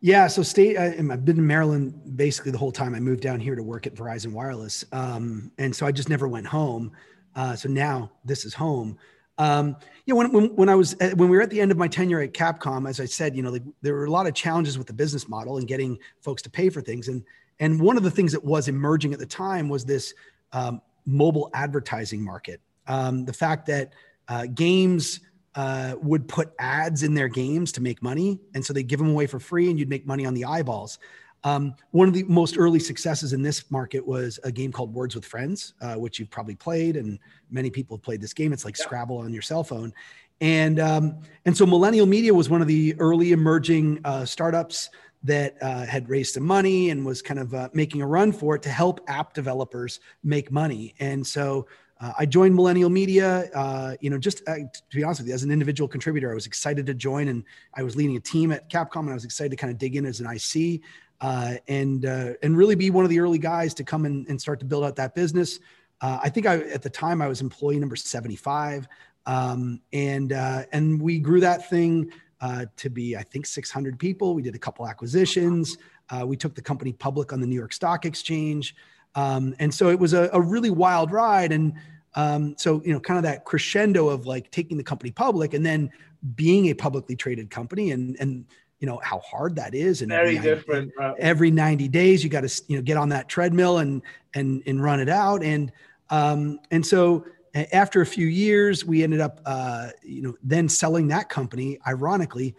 Yeah, 0.00 0.28
so 0.28 0.42
state. 0.42 0.78
I, 0.78 0.90
have 0.90 1.24
been 1.24 1.38
in 1.38 1.46
Maryland 1.46 2.16
basically 2.16 2.52
the 2.52 2.58
whole 2.58 2.72
time. 2.72 2.94
I 2.94 3.00
moved 3.00 3.20
down 3.20 3.38
here 3.38 3.54
to 3.54 3.62
work 3.62 3.86
at 3.86 3.94
Verizon 3.94 4.32
Wireless, 4.32 4.82
um, 4.92 5.52
and 5.58 5.76
so 5.76 5.86
I 5.86 5.92
just 5.92 6.08
never 6.08 6.26
went 6.26 6.46
home. 6.46 6.92
Uh, 7.36 7.54
so 7.54 7.68
now 7.68 8.10
this 8.24 8.44
is 8.46 8.54
home. 8.54 8.98
Um, 9.36 9.76
you 10.06 10.14
know, 10.14 10.18
when, 10.18 10.32
when, 10.32 10.56
when 10.56 10.68
I 10.68 10.74
was 10.74 10.94
at, 11.00 11.16
when 11.16 11.28
we 11.28 11.36
were 11.36 11.42
at 11.42 11.50
the 11.50 11.60
end 11.60 11.70
of 11.70 11.76
my 11.76 11.88
tenure 11.88 12.20
at 12.20 12.32
Capcom, 12.32 12.88
as 12.88 12.98
I 12.98 13.04
said, 13.04 13.36
you 13.36 13.42
know, 13.42 13.50
like, 13.50 13.62
there 13.82 13.94
were 13.94 14.04
a 14.04 14.10
lot 14.10 14.26
of 14.26 14.34
challenges 14.34 14.76
with 14.76 14.86
the 14.86 14.92
business 14.92 15.28
model 15.28 15.58
and 15.58 15.68
getting 15.68 15.98
folks 16.20 16.42
to 16.42 16.50
pay 16.50 16.70
for 16.70 16.80
things. 16.80 17.08
And 17.08 17.22
and 17.58 17.78
one 17.78 17.98
of 17.98 18.02
the 18.02 18.10
things 18.10 18.32
that 18.32 18.42
was 18.42 18.68
emerging 18.68 19.12
at 19.12 19.18
the 19.18 19.26
time 19.26 19.68
was 19.68 19.84
this 19.84 20.14
um, 20.52 20.80
mobile 21.10 21.50
advertising 21.54 22.22
market. 22.22 22.60
Um, 22.86 23.24
the 23.24 23.32
fact 23.32 23.66
that 23.66 23.92
uh, 24.28 24.46
games 24.46 25.20
uh, 25.54 25.94
would 26.00 26.28
put 26.28 26.52
ads 26.58 27.02
in 27.02 27.14
their 27.14 27.28
games 27.28 27.72
to 27.72 27.82
make 27.82 28.02
money. 28.02 28.38
And 28.54 28.64
so 28.64 28.72
they 28.72 28.82
give 28.82 28.98
them 28.98 29.10
away 29.10 29.26
for 29.26 29.40
free 29.40 29.68
and 29.68 29.78
you'd 29.78 29.88
make 29.88 30.06
money 30.06 30.24
on 30.24 30.34
the 30.34 30.44
eyeballs. 30.44 30.98
Um, 31.42 31.74
one 31.90 32.06
of 32.06 32.14
the 32.14 32.22
most 32.24 32.58
early 32.58 32.78
successes 32.78 33.32
in 33.32 33.42
this 33.42 33.70
market 33.70 34.06
was 34.06 34.38
a 34.44 34.52
game 34.52 34.72
called 34.72 34.92
Words 34.92 35.14
with 35.14 35.24
Friends, 35.24 35.74
uh, 35.80 35.94
which 35.94 36.18
you've 36.18 36.30
probably 36.30 36.54
played, 36.54 36.96
and 36.96 37.18
many 37.50 37.70
people 37.70 37.96
have 37.96 38.02
played 38.02 38.20
this 38.20 38.34
game. 38.34 38.52
It's 38.52 38.64
like 38.64 38.76
yeah. 38.78 38.84
Scrabble 38.84 39.18
on 39.18 39.32
your 39.32 39.40
cell 39.40 39.64
phone, 39.64 39.94
and 40.42 40.78
um, 40.78 41.18
and 41.46 41.56
so 41.56 41.64
Millennial 41.64 42.04
Media 42.04 42.34
was 42.34 42.50
one 42.50 42.60
of 42.60 42.68
the 42.68 42.94
early 42.98 43.32
emerging 43.32 44.00
uh, 44.04 44.26
startups 44.26 44.90
that 45.22 45.56
uh, 45.62 45.84
had 45.84 46.08
raised 46.08 46.34
some 46.34 46.44
money 46.44 46.90
and 46.90 47.04
was 47.04 47.20
kind 47.20 47.38
of 47.38 47.54
uh, 47.54 47.68
making 47.72 48.00
a 48.02 48.06
run 48.06 48.32
for 48.32 48.56
it 48.56 48.62
to 48.62 48.70
help 48.70 49.00
app 49.06 49.34
developers 49.34 50.00
make 50.24 50.50
money. 50.50 50.94
And 50.98 51.26
so 51.26 51.66
uh, 52.00 52.12
I 52.18 52.24
joined 52.24 52.54
Millennial 52.54 52.88
Media, 52.88 53.50
uh, 53.54 53.96
you 54.00 54.08
know, 54.08 54.16
just 54.16 54.42
uh, 54.48 54.54
to 54.54 54.96
be 54.96 55.04
honest 55.04 55.20
with 55.20 55.28
you, 55.28 55.34
as 55.34 55.42
an 55.42 55.50
individual 55.50 55.86
contributor, 55.86 56.30
I 56.30 56.34
was 56.34 56.46
excited 56.46 56.86
to 56.86 56.94
join 56.94 57.28
and 57.28 57.44
I 57.74 57.82
was 57.82 57.96
leading 57.96 58.16
a 58.16 58.20
team 58.20 58.50
at 58.52 58.70
Capcom 58.70 59.00
and 59.00 59.10
I 59.10 59.14
was 59.14 59.24
excited 59.26 59.50
to 59.50 59.56
kind 59.56 59.70
of 59.70 59.78
dig 59.78 59.96
in 59.96 60.06
as 60.06 60.20
an 60.20 60.26
IC 60.26 60.80
uh, 61.20 61.56
and, 61.68 62.04
and 62.04 62.56
really 62.56 62.74
be 62.74 62.88
one 62.88 63.04
of 63.04 63.10
the 63.10 63.20
early 63.20 63.38
guys 63.38 63.74
to 63.74 63.84
come 63.84 64.06
in 64.06 64.24
and 64.30 64.40
start 64.40 64.58
to 64.60 64.64
build 64.64 64.84
out 64.84 64.96
that 64.96 65.14
business. 65.14 65.60
I 66.00 66.30
think 66.30 66.46
I, 66.46 66.60
at 66.60 66.80
the 66.80 66.88
time 66.88 67.20
I 67.20 67.28
was 67.28 67.42
employee 67.42 67.78
number 67.78 67.94
75 67.94 68.88
um, 69.26 69.82
and, 69.92 70.32
and 70.32 70.98
we 70.98 71.18
grew 71.18 71.40
that 71.40 71.68
thing 71.68 72.10
to 72.40 72.90
be, 72.90 73.16
I 73.16 73.22
think 73.22 73.46
600 73.46 73.98
people. 73.98 74.34
We 74.34 74.42
did 74.42 74.54
a 74.54 74.58
couple 74.58 74.88
acquisitions. 74.88 75.76
we 76.24 76.36
took 76.36 76.54
the 76.54 76.62
company 76.62 76.92
public 76.92 77.32
on 77.32 77.40
the 77.40 77.46
New 77.46 77.56
York 77.56 77.72
Stock 77.72 78.04
Exchange. 78.04 78.74
Um, 79.14 79.54
and 79.58 79.72
so 79.72 79.88
it 79.88 79.98
was 79.98 80.12
a, 80.12 80.30
a 80.32 80.40
really 80.40 80.70
wild 80.70 81.10
ride. 81.10 81.52
And 81.52 81.74
um, 82.14 82.54
so, 82.56 82.82
you 82.84 82.92
know, 82.92 83.00
kind 83.00 83.18
of 83.18 83.24
that 83.24 83.44
crescendo 83.44 84.08
of 84.08 84.26
like 84.26 84.50
taking 84.50 84.76
the 84.76 84.84
company 84.84 85.10
public 85.10 85.54
and 85.54 85.64
then 85.64 85.90
being 86.34 86.66
a 86.66 86.74
publicly 86.74 87.16
traded 87.16 87.50
company 87.50 87.92
and, 87.92 88.16
and, 88.20 88.44
you 88.78 88.86
know, 88.86 89.00
how 89.02 89.18
hard 89.20 89.56
that 89.56 89.74
is. 89.74 90.02
And 90.02 90.10
very 90.10 90.38
every 90.38 90.50
different. 90.50 90.92
90, 90.98 91.20
every 91.20 91.50
90 91.50 91.88
days, 91.88 92.24
you 92.24 92.30
got 92.30 92.48
to, 92.48 92.62
you 92.68 92.76
know, 92.76 92.82
get 92.82 92.96
on 92.96 93.08
that 93.10 93.28
treadmill 93.28 93.78
and, 93.78 94.02
and, 94.34 94.62
and 94.66 94.82
run 94.82 95.00
it 95.00 95.08
out. 95.08 95.42
And, 95.42 95.72
um, 96.08 96.60
and 96.70 96.84
so 96.84 97.24
after 97.54 98.00
a 98.00 98.06
few 98.06 98.26
years, 98.26 98.84
we 98.84 99.02
ended 99.02 99.20
up, 99.20 99.40
uh, 99.44 99.88
you 100.02 100.22
know, 100.22 100.34
then 100.42 100.68
selling 100.68 101.08
that 101.08 101.28
company, 101.28 101.78
ironically, 101.86 102.54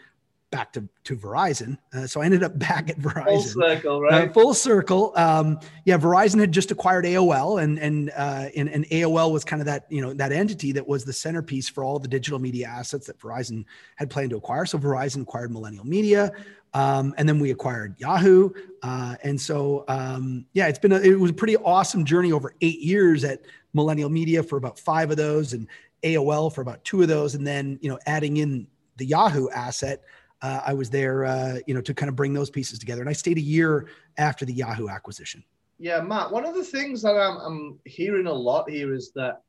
back 0.52 0.74
to, 0.74 0.88
to 1.06 1.16
Verizon. 1.16 1.78
Uh, 1.94 2.06
so 2.06 2.22
I 2.22 2.26
ended 2.26 2.44
up 2.44 2.60
back 2.60 2.90
at 2.90 3.00
Verizon. 3.00 3.26
Full 3.26 3.42
circle, 3.42 3.96
uh, 3.96 4.02
right? 4.02 4.30
Uh, 4.30 4.34
full 4.34 4.54
circle. 4.54 5.14
Um, 5.16 5.60
yeah, 5.86 5.98
Verizon 5.98 6.40
had 6.40 6.52
just 6.52 6.72
acquired 6.72 7.06
AOL, 7.06 7.64
and 7.64 7.80
and, 7.80 8.12
uh, 8.16 8.50
and 8.56 8.70
and 8.70 8.86
AOL 8.88 9.32
was 9.32 9.44
kind 9.44 9.62
of 9.62 9.66
that 9.66 9.86
you 9.90 10.02
know 10.02 10.14
that 10.14 10.32
entity 10.32 10.72
that 10.74 10.86
was 10.86 11.04
the 11.06 11.14
centerpiece 11.14 11.68
for 11.70 11.84
all 11.84 11.98
the 11.98 12.08
digital 12.08 12.38
media 12.38 12.68
assets 12.68 13.08
that 13.08 13.18
Verizon 13.18 13.66
had 13.96 14.10
planned 14.10 14.30
to 14.32 14.38
acquire. 14.38 14.66
So 14.66 14.78
Verizon 14.78 15.24
acquired 15.24 15.52
Millennial 15.52 15.86
Media. 15.86 16.32
Um, 16.74 17.14
and 17.18 17.28
then 17.28 17.40
we 17.40 17.52
acquired 17.52 17.96
Yahoo, 18.00 18.50
uh, 18.82 19.16
and 19.24 19.40
so 19.40 19.84
um, 19.90 20.46
yeah, 20.54 20.68
it's 20.68 20.80
been 20.80 20.94
a, 20.94 21.00
it 21.00 21.20
was 21.20 21.32
a 21.32 21.34
pretty 21.34 21.58
awesome 21.58 22.06
journey 22.06 22.32
over 22.32 22.56
eight 22.62 22.80
years 22.80 23.26
at 23.26 23.42
Millennial 23.74 24.10
Media 24.10 24.42
for 24.42 24.56
about 24.56 24.80
five 24.80 25.12
of 25.12 25.18
those, 25.18 25.52
and 25.52 25.68
AOL 26.04 26.54
for 26.54 26.62
about 26.62 26.82
two 26.86 27.02
of 27.02 27.10
those, 27.10 27.36
and 27.36 27.46
then 27.46 27.78
you 27.82 27.90
know 27.90 28.00
adding 28.06 28.38
in 28.38 28.68
the 28.96 29.06
Yahoo 29.06 29.50
asset 29.50 30.04
uh, 30.42 30.62
I 30.66 30.74
was 30.74 30.90
there, 30.90 31.26
uh, 31.26 31.60
you 31.68 31.74
know, 31.74 31.82
to 31.82 31.94
kind 31.94 32.10
of 32.10 32.16
bring 32.16 32.34
those 32.34 32.50
pieces 32.50 32.80
together. 32.80 33.02
And 33.02 33.10
I 33.10 33.14
stayed 33.14 33.38
a 33.38 33.42
year 33.42 33.88
after 34.18 34.46
the 34.46 34.54
Yahoo 34.54 34.90
acquisition. 34.90 35.44
Yeah, 35.78 36.02
Matt. 36.02 36.32
One 36.32 36.46
of 36.46 36.56
the 36.56 36.64
things 36.64 37.02
that 37.04 37.16
I'm, 37.16 37.38
I'm 37.38 37.80
hearing 37.86 38.28
a 38.28 38.34
lot 38.34 38.70
here 38.70 38.94
is 38.94 39.12
that 39.16 39.42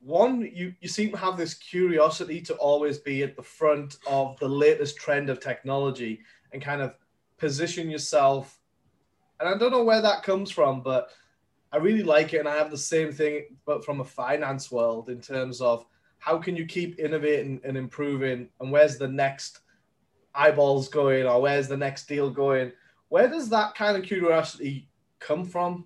one, 0.00 0.42
you 0.54 0.74
you 0.80 0.88
seem 0.88 1.10
to 1.10 1.16
have 1.16 1.36
this 1.36 1.54
curiosity 1.54 2.40
to 2.42 2.54
always 2.54 2.98
be 2.98 3.22
at 3.22 3.36
the 3.36 3.42
front 3.42 3.96
of 4.06 4.38
the 4.38 4.48
latest 4.48 4.96
trend 4.96 5.30
of 5.30 5.40
technology 5.40 6.20
and 6.52 6.62
kind 6.62 6.80
of 6.80 6.94
position 7.38 7.90
yourself. 7.90 8.58
And 9.40 9.48
I 9.48 9.56
don't 9.56 9.72
know 9.72 9.84
where 9.84 10.02
that 10.02 10.22
comes 10.22 10.50
from, 10.50 10.82
but 10.82 11.10
I 11.72 11.78
really 11.78 12.02
like 12.02 12.32
it. 12.32 12.38
And 12.38 12.48
I 12.48 12.56
have 12.56 12.70
the 12.70 12.78
same 12.78 13.12
thing, 13.12 13.56
but 13.66 13.84
from 13.84 14.00
a 14.00 14.04
finance 14.04 14.70
world 14.70 15.08
in 15.08 15.20
terms 15.20 15.60
of 15.60 15.84
how 16.18 16.38
can 16.38 16.56
you 16.56 16.66
keep 16.66 16.98
innovating 16.98 17.60
and 17.64 17.76
improving, 17.76 18.48
and 18.60 18.72
where's 18.72 18.98
the 18.98 19.08
next 19.08 19.60
eyeballs 20.34 20.88
going 20.88 21.26
or 21.26 21.40
where's 21.40 21.68
the 21.68 21.76
next 21.76 22.06
deal 22.06 22.30
going? 22.30 22.72
Where 23.08 23.28
does 23.28 23.48
that 23.50 23.74
kind 23.74 23.96
of 23.96 24.02
curiosity 24.02 24.88
come 25.18 25.44
from? 25.44 25.84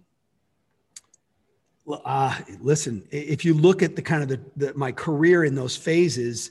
Uh, 2.05 2.37
listen, 2.61 3.07
if 3.11 3.45
you 3.45 3.55
look 3.55 3.83
at 3.83 3.97
the 3.97 4.03
kind 4.03 4.23
of 4.23 4.29
the, 4.29 4.41
the 4.57 4.75
my 4.75 4.93
career 4.93 5.45
in 5.45 5.55
those 5.55 5.77
phases, 5.77 6.51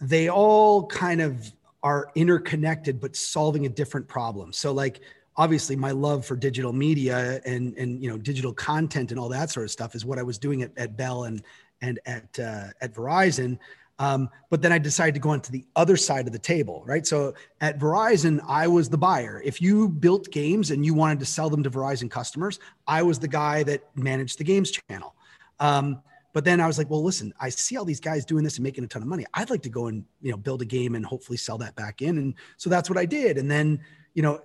they 0.00 0.28
all 0.28 0.86
kind 0.86 1.20
of 1.20 1.52
are 1.82 2.10
interconnected, 2.14 3.00
but 3.00 3.16
solving 3.16 3.66
a 3.66 3.68
different 3.68 4.06
problem. 4.06 4.52
So 4.52 4.72
like 4.72 5.00
obviously 5.36 5.76
my 5.76 5.90
love 5.90 6.26
for 6.26 6.36
digital 6.36 6.72
media 6.72 7.40
and 7.46 7.76
and 7.76 8.02
you 8.02 8.10
know 8.10 8.18
digital 8.18 8.52
content 8.52 9.10
and 9.10 9.18
all 9.18 9.28
that 9.28 9.50
sort 9.50 9.64
of 9.64 9.70
stuff 9.70 9.94
is 9.94 10.04
what 10.04 10.18
I 10.18 10.22
was 10.22 10.38
doing 10.38 10.62
at, 10.62 10.76
at 10.76 10.96
Bell 10.96 11.24
and 11.24 11.42
and 11.80 11.98
at 12.06 12.38
uh, 12.38 12.68
at 12.80 12.94
Verizon. 12.94 13.58
Um, 13.98 14.30
but 14.48 14.62
then 14.62 14.72
I 14.72 14.78
decided 14.78 15.12
to 15.14 15.20
go 15.20 15.28
onto 15.28 15.52
the 15.52 15.64
other 15.76 15.94
side 15.94 16.26
of 16.26 16.32
the 16.32 16.38
table, 16.38 16.82
right? 16.86 17.06
So 17.06 17.34
at 17.60 17.78
Verizon, 17.78 18.40
I 18.48 18.66
was 18.66 18.88
the 18.88 18.96
buyer. 18.96 19.42
If 19.44 19.60
you 19.60 19.90
built 19.90 20.30
games 20.30 20.70
and 20.70 20.86
you 20.86 20.94
wanted 20.94 21.20
to 21.20 21.26
sell 21.26 21.50
them 21.50 21.62
to 21.64 21.70
Verizon 21.70 22.10
customers, 22.10 22.60
I 22.86 23.02
was 23.02 23.18
the 23.18 23.28
guy 23.28 23.62
that 23.64 23.82
managed 23.94 24.38
the 24.38 24.44
games 24.44 24.70
channel. 24.70 25.14
Um, 25.58 26.02
but 26.32 26.44
then 26.44 26.60
I 26.60 26.66
was 26.66 26.78
like, 26.78 26.88
well, 26.88 27.02
listen, 27.02 27.32
I 27.40 27.48
see 27.48 27.76
all 27.76 27.84
these 27.84 28.00
guys 28.00 28.24
doing 28.24 28.44
this 28.44 28.56
and 28.56 28.64
making 28.64 28.84
a 28.84 28.86
ton 28.86 29.02
of 29.02 29.08
money. 29.08 29.26
I'd 29.34 29.50
like 29.50 29.62
to 29.62 29.68
go 29.68 29.86
and 29.86 30.04
you 30.20 30.30
know 30.30 30.36
build 30.36 30.62
a 30.62 30.64
game 30.64 30.94
and 30.94 31.04
hopefully 31.04 31.36
sell 31.36 31.58
that 31.58 31.74
back 31.76 32.02
in. 32.02 32.18
And 32.18 32.34
so 32.56 32.70
that's 32.70 32.88
what 32.88 32.98
I 32.98 33.04
did. 33.04 33.38
And 33.38 33.50
then 33.50 33.80
you 34.14 34.22
know 34.22 34.40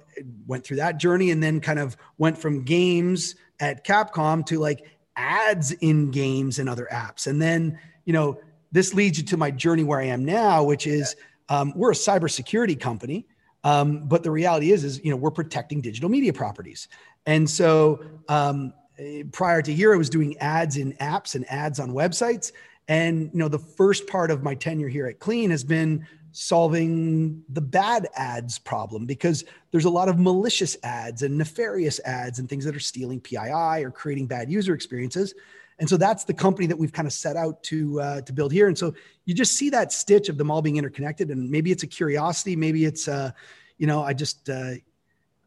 went 0.47 0.63
through 0.63 0.77
that 0.77 0.97
journey 0.97 1.31
and 1.31 1.41
then 1.41 1.59
kind 1.59 1.79
of 1.79 1.97
went 2.17 2.37
from 2.37 2.63
games 2.63 3.35
at 3.59 3.85
Capcom 3.85 4.45
to 4.47 4.59
like 4.59 4.85
ads 5.15 5.71
in 5.73 6.11
games 6.11 6.59
and 6.59 6.67
other 6.67 6.87
apps. 6.91 7.27
And 7.27 7.41
then 7.41 7.79
you 8.05 8.13
know 8.13 8.39
this 8.71 8.93
leads 8.93 9.17
you 9.17 9.23
to 9.25 9.37
my 9.37 9.51
journey 9.51 9.83
where 9.83 9.99
I 9.99 10.05
am 10.05 10.25
now, 10.25 10.63
which 10.63 10.87
is 10.87 11.15
um, 11.49 11.71
we're 11.75 11.91
a 11.91 11.95
cybersecurity 11.95 12.79
company. 12.79 13.27
Um, 13.63 14.07
but 14.07 14.21
the 14.21 14.29
reality 14.29 14.71
is, 14.71 14.83
is 14.83 15.03
you 15.03 15.09
know 15.09 15.17
we're 15.17 15.31
protecting 15.31 15.81
digital 15.81 16.09
media 16.09 16.33
properties, 16.33 16.87
and 17.25 17.49
so 17.49 18.03
um, 18.29 18.73
prior 19.31 19.61
to 19.61 19.73
here, 19.73 19.93
I 19.93 19.97
was 19.97 20.09
doing 20.09 20.37
ads 20.37 20.77
in 20.77 20.93
apps 20.93 21.35
and 21.35 21.45
ads 21.51 21.79
on 21.79 21.91
websites. 21.91 22.51
And 22.87 23.29
you 23.33 23.39
know, 23.39 23.47
the 23.47 23.59
first 23.59 24.07
part 24.07 24.31
of 24.31 24.43
my 24.43 24.55
tenure 24.55 24.87
here 24.87 25.07
at 25.07 25.19
Clean 25.19 25.49
has 25.49 25.63
been 25.63 26.07
solving 26.31 27.41
the 27.49 27.61
bad 27.61 28.07
ads 28.15 28.59
problem 28.59 29.05
because 29.05 29.45
there's 29.71 29.85
a 29.85 29.89
lot 29.89 30.09
of 30.09 30.19
malicious 30.19 30.75
ads 30.83 31.23
and 31.23 31.37
nefarious 31.37 31.99
ads 32.03 32.39
and 32.39 32.49
things 32.49 32.65
that 32.65 32.75
are 32.75 32.79
stealing 32.79 33.21
PII 33.21 33.83
or 33.83 33.89
creating 33.89 34.27
bad 34.27 34.51
user 34.51 34.73
experiences. 34.73 35.33
And 35.79 35.89
so 35.89 35.97
that's 35.97 36.23
the 36.25 36.33
company 36.33 36.67
that 36.67 36.77
we've 36.77 36.91
kind 36.91 37.05
of 37.05 37.13
set 37.13 37.35
out 37.35 37.61
to 37.63 37.99
uh, 38.01 38.21
to 38.21 38.33
build 38.33 38.51
here. 38.51 38.67
And 38.67 38.77
so 38.77 38.93
you 39.25 39.33
just 39.33 39.53
see 39.55 39.69
that 39.71 39.91
stitch 39.91 40.29
of 40.29 40.37
them 40.37 40.51
all 40.51 40.61
being 40.61 40.77
interconnected. 40.77 41.31
And 41.31 41.49
maybe 41.49 41.71
it's 41.71 41.83
a 41.83 41.87
curiosity, 41.87 42.55
maybe 42.55 42.85
it's 42.85 43.07
uh, 43.07 43.31
you 43.77 43.87
know, 43.87 44.03
I 44.03 44.13
just 44.13 44.49
uh, 44.49 44.75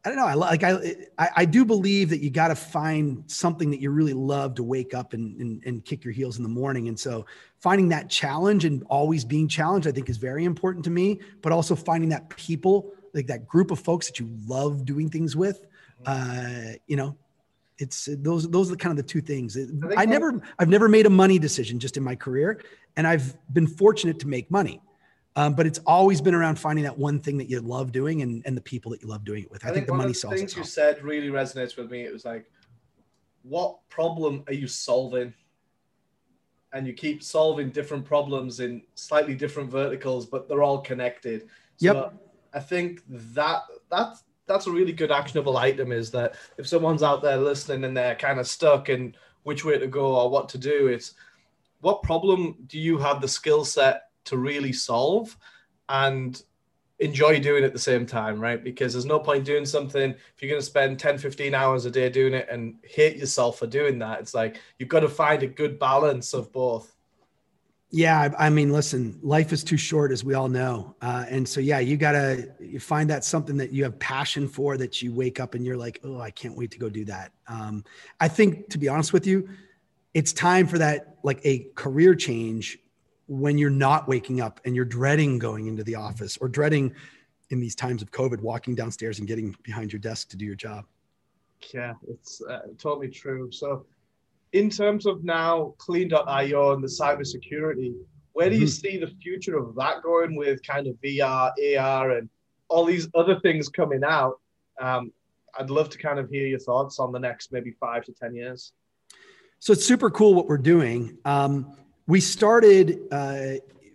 I 0.05 0.09
don't 0.09 0.17
know. 0.17 0.25
I 0.25 0.33
like 0.33 0.63
I 0.63 0.95
I, 1.17 1.43
do 1.43 1.65
believe 1.65 2.09
that 2.11 2.21
you 2.21 2.29
got 2.29 2.47
to 2.47 2.55
find 2.55 3.23
something 3.27 3.69
that 3.71 3.81
you 3.81 3.89
really 3.89 4.13
love 4.13 4.55
to 4.55 4.63
wake 4.63 4.93
up 4.93 5.11
and, 5.11 5.39
and 5.41 5.61
and 5.65 5.83
kick 5.83 6.05
your 6.05 6.13
heels 6.13 6.37
in 6.37 6.43
the 6.43 6.49
morning. 6.49 6.87
And 6.87 6.97
so 6.97 7.25
finding 7.59 7.89
that 7.89 8.09
challenge 8.09 8.63
and 8.63 8.81
always 8.83 9.25
being 9.25 9.49
challenged, 9.49 9.87
I 9.87 9.91
think, 9.91 10.09
is 10.09 10.15
very 10.15 10.45
important 10.45 10.85
to 10.85 10.89
me. 10.89 11.19
But 11.41 11.51
also 11.51 11.75
finding 11.75 12.09
that 12.09 12.29
people, 12.29 12.93
like 13.13 13.27
that 13.27 13.45
group 13.45 13.71
of 13.71 13.79
folks 13.79 14.07
that 14.07 14.19
you 14.19 14.29
love 14.47 14.85
doing 14.85 15.09
things 15.09 15.35
with, 15.35 15.65
uh, 16.05 16.73
you 16.87 16.95
know, 16.95 17.17
it's 17.77 18.07
those 18.19 18.49
those 18.49 18.71
are 18.71 18.77
kind 18.77 18.97
of 18.97 19.05
the 19.05 19.11
two 19.11 19.21
things. 19.21 19.57
I, 19.57 20.03
I 20.03 20.05
never 20.05 20.41
I've 20.59 20.69
never 20.69 20.87
made 20.87 21.07
a 21.07 21.09
money 21.09 21.39
decision 21.39 21.77
just 21.77 21.97
in 21.97 22.03
my 22.03 22.15
career, 22.15 22.61
and 22.95 23.05
I've 23.05 23.35
been 23.51 23.67
fortunate 23.67 24.19
to 24.19 24.29
make 24.29 24.49
money. 24.49 24.81
Um, 25.35 25.53
but 25.53 25.65
it's 25.65 25.79
always 25.85 26.21
been 26.21 26.33
around 26.33 26.59
finding 26.59 26.83
that 26.83 26.97
one 26.97 27.19
thing 27.19 27.37
that 27.37 27.49
you 27.49 27.61
love 27.61 27.91
doing 27.91 28.21
and, 28.21 28.41
and 28.45 28.57
the 28.57 28.61
people 28.61 28.91
that 28.91 29.01
you 29.01 29.07
love 29.07 29.23
doing 29.23 29.43
it 29.43 29.51
with. 29.51 29.63
I, 29.63 29.69
I 29.69 29.71
think, 29.71 29.85
think, 29.85 29.87
the 29.87 29.93
money 29.93 30.13
solves 30.13 30.37
things 30.37 30.55
you 30.55 30.63
said 30.63 31.01
really 31.03 31.29
resonates 31.29 31.77
with 31.77 31.91
me. 31.91 32.01
It 32.01 32.11
was 32.11 32.25
like, 32.25 32.51
what 33.43 33.77
problem 33.89 34.43
are 34.47 34.53
you 34.53 34.67
solving? 34.67 35.33
And 36.73 36.85
you 36.85 36.93
keep 36.93 37.23
solving 37.23 37.69
different 37.69 38.05
problems 38.05 38.59
in 38.59 38.81
slightly 38.95 39.35
different 39.35 39.71
verticals, 39.71 40.25
but 40.25 40.47
they're 40.47 40.63
all 40.63 40.81
connected. 40.81 41.43
So 41.77 41.93
yep. 41.93 42.13
I 42.53 42.59
think 42.59 43.01
that 43.07 43.61
that's 43.89 44.23
that's 44.45 44.67
a 44.67 44.71
really 44.71 44.91
good 44.91 45.11
actionable 45.11 45.57
item 45.57 45.91
is 45.91 46.09
that 46.11 46.35
if 46.57 46.67
someone's 46.67 47.03
out 47.03 47.21
there 47.21 47.37
listening 47.37 47.83
and 47.83 47.95
they're 47.95 48.15
kind 48.15 48.39
of 48.39 48.47
stuck 48.47 48.89
in 48.89 49.15
which 49.43 49.63
way 49.63 49.77
to 49.77 49.87
go 49.87 50.15
or 50.15 50.29
what 50.29 50.49
to 50.49 50.57
do, 50.57 50.87
it's 50.87 51.13
what 51.81 52.03
problem 52.03 52.55
do 52.67 52.79
you 52.79 52.97
have 52.97 53.21
the 53.21 53.27
skill 53.27 53.63
set 53.63 54.08
to 54.25 54.37
really 54.37 54.73
solve 54.73 55.37
and 55.87 56.41
enjoy 56.99 57.39
doing 57.39 57.63
at 57.63 57.73
the 57.73 57.79
same 57.79 58.05
time, 58.05 58.39
right? 58.39 58.63
Because 58.63 58.93
there's 58.93 59.05
no 59.05 59.19
point 59.19 59.45
doing 59.45 59.65
something 59.65 60.11
if 60.11 60.41
you're 60.41 60.49
going 60.49 60.61
to 60.61 60.65
spend 60.65 60.99
10, 60.99 61.17
15 61.17 61.55
hours 61.55 61.85
a 61.85 61.91
day 61.91 62.09
doing 62.09 62.33
it 62.33 62.47
and 62.51 62.75
hate 62.83 63.15
yourself 63.15 63.57
for 63.59 63.67
doing 63.67 63.99
that. 63.99 64.19
It's 64.19 64.33
like 64.33 64.59
you've 64.77 64.89
got 64.89 65.01
to 65.01 65.09
find 65.09 65.41
a 65.43 65.47
good 65.47 65.79
balance 65.79 66.33
of 66.33 66.51
both. 66.51 66.95
Yeah, 67.91 68.31
I 68.37 68.51
mean, 68.51 68.71
listen, 68.71 69.17
life 69.23 69.51
is 69.51 69.63
too 69.63 69.77
short, 69.77 70.11
as 70.11 70.23
we 70.23 70.35
all 70.35 70.47
know, 70.47 70.95
uh, 71.01 71.25
and 71.27 71.49
so 71.49 71.59
yeah, 71.59 71.79
you 71.79 71.97
gotta 71.97 72.49
you 72.59 72.79
find 72.79 73.09
that 73.09 73.23
something 73.23 73.57
that 73.57 73.71
you 73.71 73.83
have 73.83 73.97
passion 73.97 74.47
for 74.47 74.77
that 74.77 75.01
you 75.01 75.11
wake 75.11 75.39
up 75.39 75.55
and 75.55 75.65
you're 75.65 75.75
like, 75.75 75.99
oh, 76.03 76.19
I 76.19 76.29
can't 76.29 76.55
wait 76.55 76.69
to 76.71 76.77
go 76.77 76.87
do 76.87 77.03
that. 77.05 77.31
Um, 77.47 77.83
I 78.19 78.27
think, 78.27 78.69
to 78.69 78.77
be 78.77 78.87
honest 78.87 79.11
with 79.11 79.25
you, 79.25 79.49
it's 80.13 80.33
time 80.33 80.67
for 80.67 80.77
that 80.77 81.15
like 81.23 81.41
a 81.43 81.67
career 81.73 82.13
change 82.13 82.77
when 83.29 83.57
you're 83.57 83.69
not 83.69 84.07
waking 84.07 84.41
up 84.41 84.59
and 84.65 84.75
you're 84.75 84.83
dreading 84.83 85.37
going 85.37 85.67
into 85.67 85.83
the 85.83 85.95
office 85.95 86.35
or 86.37 86.49
dreading 86.49 86.93
in 87.51 87.59
these 87.59 87.75
times 87.75 88.01
of 88.01 88.11
COVID 88.11 88.41
walking 88.41 88.75
downstairs 88.75 89.19
and 89.19 89.27
getting 89.27 89.55
behind 89.63 89.93
your 89.93 89.99
desk 89.99 90.29
to 90.29 90.37
do 90.37 90.45
your 90.45 90.55
job. 90.55 90.85
Yeah, 91.73 91.93
it's 92.07 92.41
uh, 92.41 92.61
totally 92.77 93.09
true. 93.09 93.51
So 93.51 93.85
in 94.53 94.69
terms 94.69 95.05
of 95.05 95.23
now 95.23 95.75
clean.io 95.77 96.73
and 96.73 96.83
the 96.83 96.87
cybersecurity, 96.87 97.93
where 98.33 98.49
do 98.49 98.55
you 98.55 98.65
mm-hmm. 98.65 98.67
see 98.67 98.97
the 98.97 99.11
future 99.21 99.57
of 99.57 99.75
that 99.75 100.01
going 100.01 100.35
with 100.35 100.63
kind 100.63 100.87
of 100.87 100.95
VR, 100.95 101.51
AR, 101.77 102.11
and 102.11 102.29
all 102.67 102.85
these 102.85 103.07
other 103.13 103.39
things 103.41 103.69
coming 103.69 104.03
out? 104.03 104.39
Um, 104.81 105.11
I'd 105.57 105.69
love 105.69 105.89
to 105.89 105.97
kind 105.97 106.19
of 106.19 106.29
hear 106.29 106.47
your 106.47 106.59
thoughts 106.59 106.99
on 106.99 107.11
the 107.11 107.19
next 107.19 107.51
maybe 107.51 107.75
five 107.79 108.05
to 108.05 108.13
10 108.13 108.33
years. 108.35 108.73
So 109.59 109.73
it's 109.73 109.85
super 109.85 110.09
cool 110.09 110.33
what 110.33 110.47
we're 110.47 110.57
doing. 110.57 111.17
Um, 111.25 111.75
we 112.09 112.19
started 112.19 113.01
uh, 113.11 113.51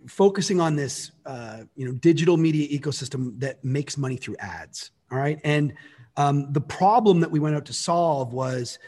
focusing 0.06 0.60
on 0.60 0.76
this, 0.76 1.10
uh, 1.26 1.64
you 1.74 1.84
know, 1.84 1.92
digital 1.94 2.36
media 2.36 2.68
ecosystem 2.68 3.40
that 3.40 3.62
makes 3.64 3.98
money 3.98 4.16
through 4.16 4.36
ads. 4.38 4.92
All 5.10 5.18
right. 5.18 5.40
And 5.42 5.74
um, 6.16 6.52
the 6.52 6.60
problem 6.60 7.18
that 7.20 7.30
we 7.32 7.40
went 7.40 7.56
out 7.56 7.64
to 7.66 7.72
solve 7.72 8.32
was 8.32 8.78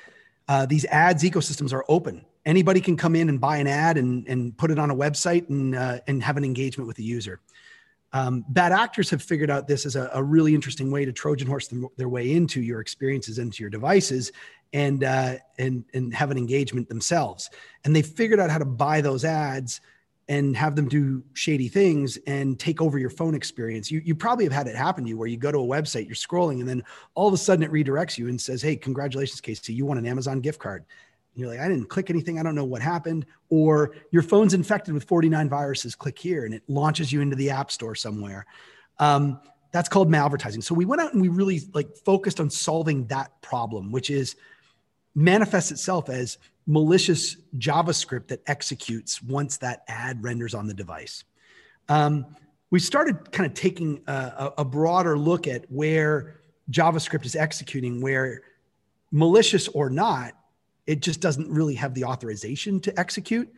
uh, 0.47 0.65
these 0.67 0.85
ads 0.87 1.25
ecosystems 1.25 1.73
are 1.73 1.85
open. 1.89 2.25
Anybody 2.45 2.81
can 2.81 2.97
come 2.97 3.17
in 3.17 3.29
and 3.29 3.41
buy 3.41 3.57
an 3.57 3.67
ad 3.67 3.99
and, 3.99 4.29
and 4.29 4.57
put 4.57 4.71
it 4.71 4.79
on 4.79 4.93
a 4.93 4.95
website 4.95 5.51
and, 5.51 5.75
uh, 5.75 5.99
and 6.07 6.23
have 6.23 6.37
an 6.37 6.45
engagement 6.45 6.87
with 6.87 6.97
the 6.97 7.03
user. 7.03 7.41
Um, 8.13 8.45
bad 8.49 8.71
actors 8.71 9.11
have 9.11 9.23
figured 9.23 9.51
out 9.51 9.67
this 9.67 9.85
as 9.85 9.97
a, 9.97 10.09
a, 10.15 10.23
really 10.23 10.55
interesting 10.55 10.93
way 10.93 11.05
to 11.05 11.13
Trojan 11.13 11.49
horse 11.49 11.67
them, 11.67 11.89
their 11.97 12.09
way 12.09 12.33
into 12.33 12.63
your 12.63 12.81
experiences, 12.81 13.39
into 13.39 13.65
your 13.65 13.69
devices, 13.69 14.31
and 14.73 15.05
uh, 15.05 15.37
and 15.59 15.85
and 15.95 16.15
have 16.15 16.31
an 16.31 16.39
engagement 16.39 16.89
themselves. 16.89 17.51
And 17.85 17.95
they 17.95 18.03
figured 18.03 18.41
out 18.41 18.51
how 18.51 18.59
to 18.59 18.65
buy 18.65 19.01
those 19.01 19.25
ads 19.25 19.81
and 20.29 20.57
have 20.57 20.75
them 20.75 20.89
do 20.89 21.23
shady 21.35 21.69
things 21.69 22.19
and 22.27 22.59
take 22.59 22.83
over 22.83 22.99
your 22.99 23.11
phone 23.11 23.35
experience. 23.35 23.93
You, 23.93 24.03
you 24.05 24.15
probably 24.15 24.45
have 24.45 24.53
had 24.53 24.67
it 24.67 24.75
happen 24.75 25.05
to 25.05 25.11
you 25.11 25.17
where 25.17 25.29
you 25.29 25.37
go 25.37 25.53
to 25.53 25.59
a 25.59 25.63
website, 25.63 26.07
you're 26.07 26.17
scrolling, 26.17 26.59
and 26.59 26.69
then 26.69 26.83
all 27.15 27.29
of 27.29 27.35
a 27.35 27.37
sudden 27.37 27.63
it 27.63 27.71
redirects 27.71 28.19
you 28.19 28.29
and 28.29 28.41
says, 28.41 28.61
Hey, 28.61 28.75
congratulations, 28.77 29.41
Casey, 29.41 29.73
you 29.73 29.87
want 29.87 30.01
an 30.01 30.07
Amazon 30.07 30.41
gift 30.41 30.59
card. 30.59 30.85
You're 31.37 31.49
like, 31.49 31.61
I 31.61 31.69
didn't 31.69 31.91
click 31.91 32.09
anything. 32.09 32.41
I 32.41 32.43
don't 32.43 32.55
know 32.55 32.65
what 32.65 32.81
happened. 32.81 33.27
Or 33.51 33.95
your 34.11 34.23
phone's 34.23 34.55
infected 34.55 34.95
with 34.95 35.05
49 35.05 35.49
viruses. 35.51 35.95
Click 35.95 36.19
here, 36.19 36.47
and 36.47 36.55
it 36.55 36.63
launches 36.67 37.13
you 37.13 37.21
into 37.21 37.37
the 37.37 37.51
app 37.51 37.71
store 37.71 37.95
somewhere. 37.95 38.47
Um, 38.99 39.39
that's 39.71 39.89
called 39.91 40.11
malvertising. 40.11 40.65
So 40.65 40.75
we 40.75 40.87
went 40.87 41.03
out 41.03 41.13
and 41.13 41.21
we 41.21 41.29
really 41.29 41.61
like 41.75 41.95
focused 41.95 42.41
on 42.41 42.49
solving 42.49 43.07
that 43.09 43.31
problem, 43.43 43.93
which 43.93 44.09
is 44.09 44.37
manifests 45.17 45.73
itself 45.73 46.09
as 46.09 46.39
malicious 46.67 47.37
JavaScript 47.59 48.29
that 48.29 48.43
executes 48.47 49.23
once 49.23 49.57
that 49.57 49.83
ad 49.89 50.23
renders 50.23 50.55
on 50.55 50.67
the 50.67 50.75
device. 50.75 51.25
Um, 51.89 52.27
we 52.71 52.79
started 52.79 53.33
kind 53.33 53.47
of 53.47 53.55
taking 53.55 54.03
a, 54.07 54.53
a, 54.59 54.65
broader 54.65 55.17
look 55.17 55.47
at 55.47 55.65
where 55.71 56.41
JavaScript 56.71 57.25
is 57.25 57.37
executing, 57.37 58.01
where 58.01 58.43
malicious 59.13 59.69
or 59.69 59.89
not, 59.89 60.33
it 60.87 61.01
just 61.01 61.21
doesn't 61.21 61.49
really 61.49 61.77
have 61.77 61.95
the 61.95 62.05
authorization 62.05 62.81
to 62.81 62.99
execute. 62.99 63.51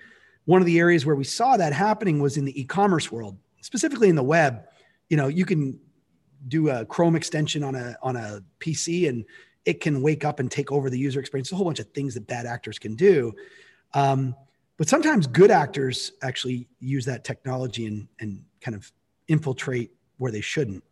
One 0.44 0.60
of 0.60 0.66
the 0.66 0.78
areas 0.78 1.06
where 1.06 1.16
we 1.16 1.24
saw 1.24 1.56
that 1.56 1.72
happening 1.72 2.20
was 2.20 2.36
in 2.36 2.44
the 2.44 2.60
e-commerce 2.60 3.10
world, 3.10 3.36
specifically 3.62 4.10
in 4.10 4.14
the 4.14 4.22
web. 4.22 4.64
You 5.08 5.16
know, 5.16 5.28
you 5.28 5.46
can 5.46 5.80
do 6.46 6.68
a 6.68 6.84
Chrome 6.84 7.16
extension 7.16 7.64
on 7.64 7.74
a 7.74 7.96
on 8.02 8.16
a 8.16 8.42
PC 8.60 9.08
and 9.08 9.24
it 9.68 9.82
can 9.82 10.00
wake 10.00 10.24
up 10.24 10.40
and 10.40 10.50
take 10.50 10.72
over 10.72 10.88
the 10.88 10.98
user 10.98 11.20
experience. 11.20 11.52
a 11.52 11.54
whole 11.54 11.66
bunch 11.66 11.78
of 11.78 11.90
things 11.90 12.14
that 12.14 12.26
bad 12.26 12.46
actors 12.46 12.78
can 12.78 12.96
do. 12.96 13.34
Um, 13.92 14.34
but 14.78 14.88
sometimes 14.88 15.26
good 15.26 15.50
actors 15.50 16.12
actually 16.22 16.66
use 16.80 17.04
that 17.04 17.22
technology 17.22 17.84
and, 17.84 18.08
and 18.18 18.42
kind 18.62 18.74
of 18.74 18.90
infiltrate 19.28 19.90
where 20.16 20.32
they 20.32 20.40
shouldn't. 20.40 20.82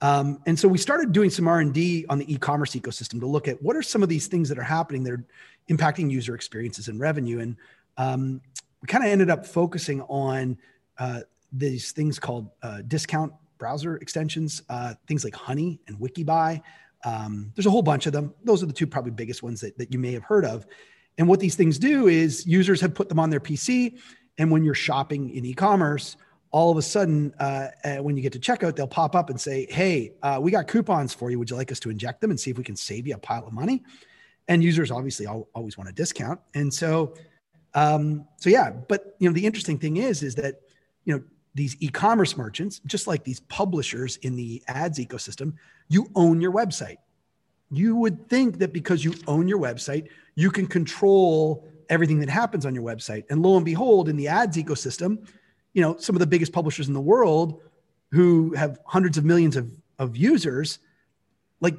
Um, 0.00 0.40
and 0.46 0.58
so 0.58 0.66
we 0.66 0.78
started 0.78 1.12
doing 1.12 1.30
some 1.30 1.46
R&D 1.46 2.06
on 2.08 2.18
the 2.18 2.34
e-commerce 2.34 2.74
ecosystem 2.74 3.20
to 3.20 3.26
look 3.26 3.46
at 3.46 3.62
what 3.62 3.76
are 3.76 3.82
some 3.82 4.02
of 4.02 4.08
these 4.08 4.26
things 4.26 4.48
that 4.48 4.58
are 4.58 4.64
happening 4.64 5.04
that 5.04 5.12
are 5.12 5.24
impacting 5.70 6.10
user 6.10 6.34
experiences 6.34 6.88
and 6.88 6.98
revenue. 6.98 7.38
And 7.38 7.56
um, 7.98 8.40
we 8.82 8.88
kind 8.88 9.04
of 9.04 9.10
ended 9.10 9.30
up 9.30 9.46
focusing 9.46 10.02
on 10.02 10.58
uh, 10.98 11.20
these 11.52 11.92
things 11.92 12.18
called 12.18 12.50
uh, 12.64 12.82
discount 12.88 13.32
browser 13.58 13.96
extensions, 13.98 14.62
uh, 14.68 14.94
things 15.06 15.22
like 15.22 15.36
Honey 15.36 15.78
and 15.86 15.96
Wikibuy, 16.00 16.60
um, 17.04 17.52
there's 17.54 17.66
a 17.66 17.70
whole 17.70 17.82
bunch 17.82 18.06
of 18.06 18.12
them. 18.12 18.34
Those 18.44 18.62
are 18.62 18.66
the 18.66 18.72
two 18.72 18.86
probably 18.86 19.10
biggest 19.10 19.42
ones 19.42 19.60
that, 19.60 19.76
that 19.78 19.92
you 19.92 19.98
may 19.98 20.12
have 20.12 20.22
heard 20.22 20.44
of. 20.44 20.66
And 21.18 21.28
what 21.28 21.40
these 21.40 21.54
things 21.54 21.78
do 21.78 22.08
is 22.08 22.46
users 22.46 22.80
have 22.80 22.94
put 22.94 23.08
them 23.08 23.20
on 23.20 23.30
their 23.30 23.40
PC. 23.40 23.98
And 24.38 24.50
when 24.50 24.64
you're 24.64 24.74
shopping 24.74 25.30
in 25.30 25.44
e 25.44 25.54
commerce, 25.54 26.16
all 26.50 26.70
of 26.70 26.76
a 26.76 26.82
sudden, 26.82 27.34
uh, 27.38 27.68
uh, 27.84 27.96
when 27.96 28.16
you 28.16 28.22
get 28.22 28.32
to 28.32 28.38
checkout, 28.38 28.76
they'll 28.76 28.86
pop 28.86 29.14
up 29.14 29.30
and 29.30 29.40
say, 29.40 29.66
Hey, 29.70 30.12
uh, 30.22 30.38
we 30.40 30.50
got 30.50 30.66
coupons 30.66 31.12
for 31.12 31.30
you. 31.30 31.38
Would 31.38 31.50
you 31.50 31.56
like 31.56 31.70
us 31.70 31.80
to 31.80 31.90
inject 31.90 32.20
them 32.20 32.30
and 32.30 32.38
see 32.38 32.50
if 32.50 32.58
we 32.58 32.64
can 32.64 32.76
save 32.76 33.06
you 33.06 33.14
a 33.14 33.18
pile 33.18 33.46
of 33.46 33.52
money? 33.52 33.82
And 34.48 34.62
users 34.62 34.90
obviously 34.90 35.26
always 35.26 35.78
want 35.78 35.88
a 35.88 35.92
discount. 35.92 36.40
And 36.54 36.72
so, 36.72 37.14
um, 37.74 38.26
so 38.36 38.50
yeah, 38.50 38.70
but 38.70 39.16
you 39.18 39.28
know, 39.28 39.34
the 39.34 39.46
interesting 39.46 39.78
thing 39.78 39.96
is, 39.96 40.22
is 40.22 40.34
that, 40.36 40.60
you 41.04 41.14
know, 41.14 41.22
these 41.54 41.76
e-commerce 41.80 42.36
merchants, 42.36 42.80
just 42.86 43.06
like 43.06 43.24
these 43.24 43.40
publishers 43.40 44.16
in 44.18 44.34
the 44.34 44.62
ads 44.68 44.98
ecosystem, 44.98 45.54
you 45.88 46.10
own 46.14 46.40
your 46.40 46.52
website. 46.52 46.96
You 47.70 47.96
would 47.96 48.28
think 48.28 48.58
that 48.58 48.72
because 48.72 49.04
you 49.04 49.14
own 49.26 49.48
your 49.48 49.58
website, 49.58 50.08
you 50.34 50.50
can 50.50 50.66
control 50.66 51.66
everything 51.88 52.18
that 52.20 52.28
happens 52.28 52.66
on 52.66 52.74
your 52.74 52.84
website. 52.84 53.24
And 53.30 53.42
lo 53.42 53.56
and 53.56 53.64
behold, 53.64 54.08
in 54.08 54.16
the 54.16 54.28
ads 54.28 54.56
ecosystem, 54.56 55.26
you 55.74 55.82
know, 55.82 55.96
some 55.96 56.16
of 56.16 56.20
the 56.20 56.26
biggest 56.26 56.52
publishers 56.52 56.88
in 56.88 56.94
the 56.94 57.00
world 57.00 57.60
who 58.10 58.54
have 58.54 58.78
hundreds 58.86 59.18
of 59.18 59.24
millions 59.24 59.56
of, 59.56 59.70
of 59.98 60.16
users, 60.16 60.78
like 61.60 61.76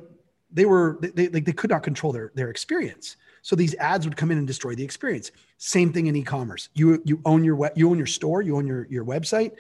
they 0.56 0.66
were, 0.66 0.98
they, 1.02 1.30
like 1.30 1.46
they 1.46 1.52
could 1.52 1.70
not 1.70 1.84
control 1.84 2.12
their, 2.12 2.32
their 2.34 2.50
experience. 2.50 3.18
So 3.46 3.56
these 3.56 3.76
ads 3.76 4.08
would 4.08 4.18
come 4.18 4.32
in 4.32 4.40
and 4.40 4.48
destroy 4.48 4.74
the 4.74 4.84
experience. 4.84 5.32
Same 5.60 5.94
thing 5.94 6.08
in 6.08 6.16
e-commerce. 6.16 6.70
You 6.74 7.00
you 7.06 7.22
own 7.26 7.44
your 7.44 7.56
web, 7.56 7.74
you 7.76 7.88
own 7.92 7.98
your 7.98 8.08
store, 8.08 8.42
you 8.42 8.58
own 8.58 8.66
your 8.66 8.88
your 8.90 9.06
website. 9.06 9.52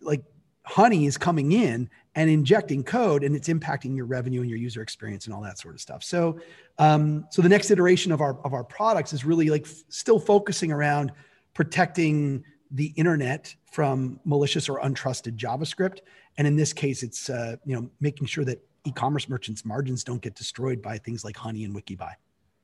Like 0.00 0.22
Honey 0.64 1.04
is 1.04 1.18
coming 1.18 1.52
in 1.52 1.90
and 2.14 2.30
injecting 2.30 2.82
code 2.82 3.22
and 3.22 3.36
it's 3.36 3.48
impacting 3.48 3.94
your 3.94 4.06
revenue 4.06 4.40
and 4.40 4.48
your 4.48 4.58
user 4.58 4.80
experience 4.80 5.26
and 5.26 5.34
all 5.34 5.42
that 5.42 5.58
sort 5.58 5.74
of 5.74 5.80
stuff 5.80 6.02
so 6.02 6.40
um, 6.78 7.24
so 7.30 7.42
the 7.42 7.48
next 7.48 7.70
iteration 7.70 8.12
of 8.12 8.20
our 8.20 8.38
of 8.44 8.52
our 8.52 8.64
products 8.64 9.12
is 9.12 9.24
really 9.24 9.48
like 9.48 9.66
f- 9.66 9.82
still 9.88 10.18
focusing 10.18 10.72
around 10.72 11.12
protecting 11.54 12.42
the 12.70 12.86
internet 12.96 13.54
from 13.70 14.18
malicious 14.24 14.68
or 14.68 14.80
untrusted 14.80 15.36
javascript 15.36 15.98
and 16.38 16.46
in 16.46 16.56
this 16.56 16.72
case 16.72 17.02
it's 17.02 17.30
uh, 17.30 17.56
you 17.64 17.76
know 17.76 17.88
making 18.00 18.26
sure 18.26 18.44
that 18.44 18.60
e-commerce 18.84 19.28
merchants 19.28 19.64
margins 19.64 20.04
don't 20.04 20.22
get 20.22 20.34
destroyed 20.34 20.80
by 20.80 20.98
things 20.98 21.24
like 21.24 21.36
honey 21.36 21.64
and 21.64 21.74
wikibuy 21.74 22.12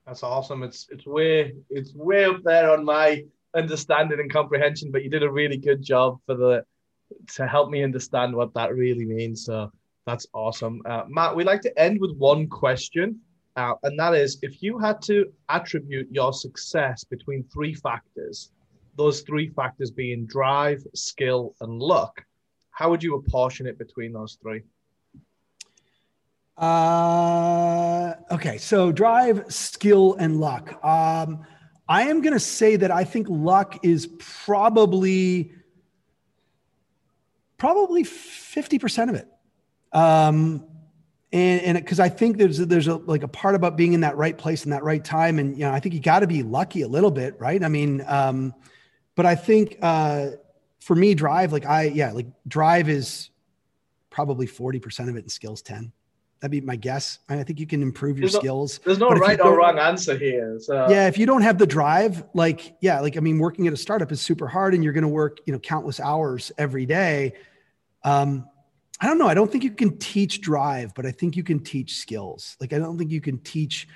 that's 0.07 0.23
awesome 0.23 0.63
it's 0.63 0.87
it's 0.91 1.07
way 1.07 1.55
it's 1.71 1.95
way 1.95 2.25
up 2.25 2.43
there 2.45 2.71
on 2.71 2.85
my 2.85 3.25
understanding 3.55 4.21
and 4.21 4.33
comprehension 4.33 4.91
but 4.91 5.03
you 5.03 5.11
did 5.11 5.23
a 5.23 5.31
really 5.31 5.57
good 5.57 5.83
job 5.83 6.19
for 6.27 6.35
the 6.35 6.65
to 7.35 7.47
help 7.47 7.71
me 7.71 7.83
understand 7.83 8.35
what 8.35 8.55
that 8.55 8.75
really 8.75 9.05
means. 9.05 9.45
So 9.45 9.71
that's 10.07 10.27
awesome. 10.33 10.83
Uh, 10.87 11.05
Matt, 11.09 11.35
We'd 11.35 11.47
like 11.47 11.63
to 11.63 11.79
end 11.79 12.01
with 12.01 12.17
one 12.17 12.49
question, 12.49 13.21
uh, 13.57 13.75
and 13.83 13.99
that 13.99 14.15
is 14.15 14.39
if 14.43 14.63
you 14.63 14.79
had 14.79 15.01
to 15.03 15.33
attribute 15.49 16.09
your 16.11 16.33
success 16.33 17.05
between 17.05 17.45
three 17.45 17.75
factors, 17.75 18.53
those 18.97 19.23
three 19.23 19.49
factors 19.51 19.91
being 19.91 20.27
drive, 20.27 20.83
skill, 20.95 21.55
and 21.61 21.81
luck, 21.81 22.25
how 22.71 22.91
would 22.91 23.03
you 23.03 23.17
apportion 23.17 23.67
it 23.67 23.79
between 23.79 24.13
those 24.13 24.39
three? 24.43 24.63
Uh, 26.57 28.15
okay, 28.31 28.59
so 28.59 28.91
drive, 28.93 29.45
skill, 29.53 30.15
and 30.19 30.41
luck. 30.41 30.83
Um, 30.85 31.45
I 31.89 32.05
am 32.05 32.23
going 32.23 32.33
to 32.33 32.41
say 32.41 32.77
that 32.77 32.91
I 32.91 33.05
think 33.05 33.27
luck 33.29 33.79
is 33.85 34.09
probably 34.19 35.53
probably 37.59 38.05
50% 38.05 39.09
of 39.09 39.15
it. 39.15 39.29
Um, 39.93 40.67
and 41.33 41.61
and 41.63 41.79
because 41.79 42.01
I 42.01 42.09
think 42.09 42.39
there's 42.39 42.59
there's 42.59 42.87
a 42.87 42.97
like 42.97 43.23
a 43.23 43.29
part 43.29 43.55
about 43.55 43.77
being 43.77 43.93
in 43.93 44.01
that 44.01 44.17
right 44.17 44.37
place 44.37 44.65
in 44.65 44.71
that 44.71 44.85
right 44.85 45.05
time, 45.05 45.39
and 45.39 45.59
you 45.59 45.65
know 45.65 45.73
I 45.73 45.81
think 45.81 45.95
you 45.95 46.01
got 46.01 46.21
to 46.21 46.27
be 46.27 46.43
lucky 46.43 46.83
a 46.83 46.89
little 46.89 47.11
bit, 47.11 47.39
right? 47.39 47.63
I 47.63 47.69
mean, 47.69 48.05
um, 48.07 48.55
but 49.17 49.27
I 49.27 49.35
think 49.35 49.77
uh, 49.83 50.31
for 50.81 50.95
me, 50.95 51.15
drive 51.15 51.53
like 51.53 51.67
I 51.67 51.85
yeah 51.85 52.13
like 52.13 52.27
drive 52.47 52.89
is 52.89 53.31
probably 54.09 54.47
forty 54.47 54.79
percent 54.79 55.11
of 55.11 55.17
it, 55.17 55.21
and 55.21 55.33
skills 55.33 55.63
ten. 55.63 55.93
That'd 56.41 56.53
be 56.53 56.61
my 56.61 56.77
guess. 56.77 57.19
I 57.29 57.43
think 57.43 57.59
you 57.59 57.67
can 57.67 57.83
improve 57.83 58.19
your 58.19 58.29
there's 58.29 58.37
skills. 58.37 58.79
No, 58.81 58.85
there's 58.85 58.99
no 58.99 59.09
right 59.09 59.41
or 59.41 59.57
wrong 59.57 59.79
answer 59.79 60.17
here. 60.19 60.59
So. 60.61 60.87
Yeah, 60.91 61.09
if 61.09 61.17
you 61.17 61.25
don't 61.25 61.43
have 61.43 61.57
the 61.57 61.67
drive, 61.67 62.25
like 62.35 62.77
yeah, 62.81 63.01
like 63.01 63.17
I 63.17 63.21
mean, 63.21 63.39
working 63.39 63.67
at 63.67 63.73
a 63.73 63.77
startup 63.77 64.13
is 64.13 64.21
super 64.21 64.47
hard, 64.47 64.75
and 64.75 64.85
you're 64.85 64.93
going 64.93 65.03
to 65.03 65.09
work 65.09 65.39
you 65.47 65.53
know 65.53 65.59
countless 65.59 65.99
hours 65.99 66.53
every 66.59 66.85
day 66.85 67.33
um, 68.07 68.49
I 69.01 69.07
don't 69.07 69.19
know. 69.19 69.27
I 69.27 69.35
don't 69.35 69.51
think 69.51 69.65
you 69.65 69.73
can 69.73 69.99
teach 69.99 70.41
drive, 70.41 70.95
but 70.95 71.05
I 71.05 71.11
think 71.11 71.37
you 71.37 71.43
can 71.43 71.61
teach 71.61 71.97
skills. 71.97 72.57
Like 72.61 72.73
I 72.73 72.79
don't 72.79 72.97
think 72.97 73.11
you 73.11 73.21
can 73.21 73.39
teach 73.41 73.89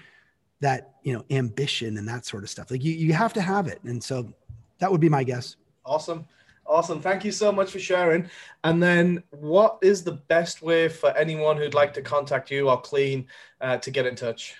that, 0.60 0.96
you 1.04 1.14
know, 1.14 1.24
ambition 1.30 1.96
and 1.96 2.06
that 2.06 2.26
sort 2.26 2.42
of 2.42 2.50
stuff. 2.50 2.70
Like 2.70 2.84
you, 2.84 2.92
you 2.92 3.14
have 3.14 3.32
to 3.34 3.40
have 3.40 3.66
it. 3.66 3.80
And 3.84 4.02
so 4.02 4.30
that 4.78 4.92
would 4.92 5.00
be 5.00 5.08
my 5.08 5.24
guess. 5.24 5.56
Awesome. 5.86 6.26
Awesome. 6.70 7.00
Thank 7.00 7.24
you 7.24 7.32
so 7.32 7.50
much 7.50 7.72
for 7.72 7.80
sharing. 7.80 8.30
And 8.62 8.80
then 8.80 9.24
what 9.30 9.78
is 9.82 10.04
the 10.04 10.12
best 10.12 10.62
way 10.62 10.88
for 10.88 11.10
anyone 11.16 11.56
who'd 11.56 11.74
like 11.74 11.92
to 11.94 12.00
contact 12.00 12.48
you 12.48 12.70
or 12.70 12.80
Clean 12.80 13.26
uh, 13.60 13.78
to 13.78 13.90
get 13.90 14.06
in 14.06 14.14
touch? 14.14 14.54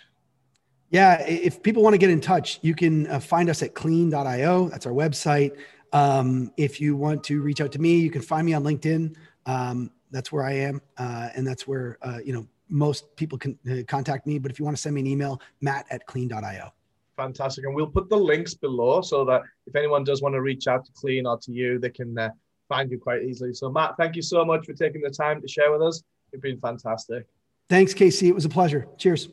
Yeah, 0.90 1.22
if 1.22 1.62
people 1.62 1.84
want 1.84 1.94
to 1.94 1.98
get 1.98 2.10
in 2.10 2.20
touch, 2.20 2.58
you 2.62 2.74
can 2.74 3.06
uh, 3.06 3.20
find 3.20 3.48
us 3.48 3.62
at 3.62 3.76
clean.io. 3.76 4.68
That's 4.70 4.86
our 4.86 4.92
website. 4.92 5.56
Um, 5.92 6.52
if 6.56 6.80
you 6.80 6.96
want 6.96 7.22
to 7.24 7.42
reach 7.42 7.60
out 7.60 7.70
to 7.72 7.78
me, 7.78 8.00
you 8.00 8.10
can 8.10 8.22
find 8.22 8.44
me 8.44 8.54
on 8.54 8.64
LinkedIn. 8.64 9.14
Um, 9.46 9.92
that's 10.10 10.32
where 10.32 10.42
I 10.42 10.54
am, 10.54 10.82
uh, 10.98 11.28
and 11.36 11.46
that's 11.46 11.68
where 11.68 11.96
uh, 12.02 12.18
you 12.24 12.32
know 12.32 12.44
most 12.68 13.14
people 13.14 13.38
can 13.38 13.56
uh, 13.70 13.84
contact 13.86 14.26
me. 14.26 14.40
But 14.40 14.50
if 14.50 14.58
you 14.58 14.64
want 14.64 14.76
to 14.76 14.82
send 14.82 14.96
me 14.96 15.00
an 15.00 15.06
email, 15.06 15.40
matt 15.60 15.86
at 15.90 16.04
clean.io. 16.06 16.72
Fantastic, 17.20 17.66
and 17.66 17.74
we'll 17.74 17.86
put 17.86 18.08
the 18.08 18.16
links 18.16 18.54
below 18.54 19.02
so 19.02 19.26
that 19.26 19.42
if 19.66 19.76
anyone 19.76 20.04
does 20.04 20.22
want 20.22 20.34
to 20.34 20.40
reach 20.40 20.66
out 20.66 20.86
to 20.86 20.92
Clean 20.92 21.26
or 21.26 21.36
to 21.36 21.52
you, 21.52 21.78
they 21.78 21.90
can 21.90 22.18
uh, 22.18 22.30
find 22.66 22.90
you 22.90 22.98
quite 22.98 23.22
easily. 23.24 23.52
So, 23.52 23.70
Matt, 23.70 23.98
thank 23.98 24.16
you 24.16 24.22
so 24.22 24.42
much 24.42 24.64
for 24.64 24.72
taking 24.72 25.02
the 25.02 25.10
time 25.10 25.42
to 25.42 25.46
share 25.46 25.70
with 25.70 25.82
us. 25.82 26.02
You've 26.32 26.40
been 26.40 26.58
fantastic. 26.58 27.26
Thanks, 27.68 27.92
Casey. 27.92 28.28
It 28.28 28.34
was 28.34 28.46
a 28.46 28.48
pleasure. 28.48 28.88
Cheers. 28.96 29.28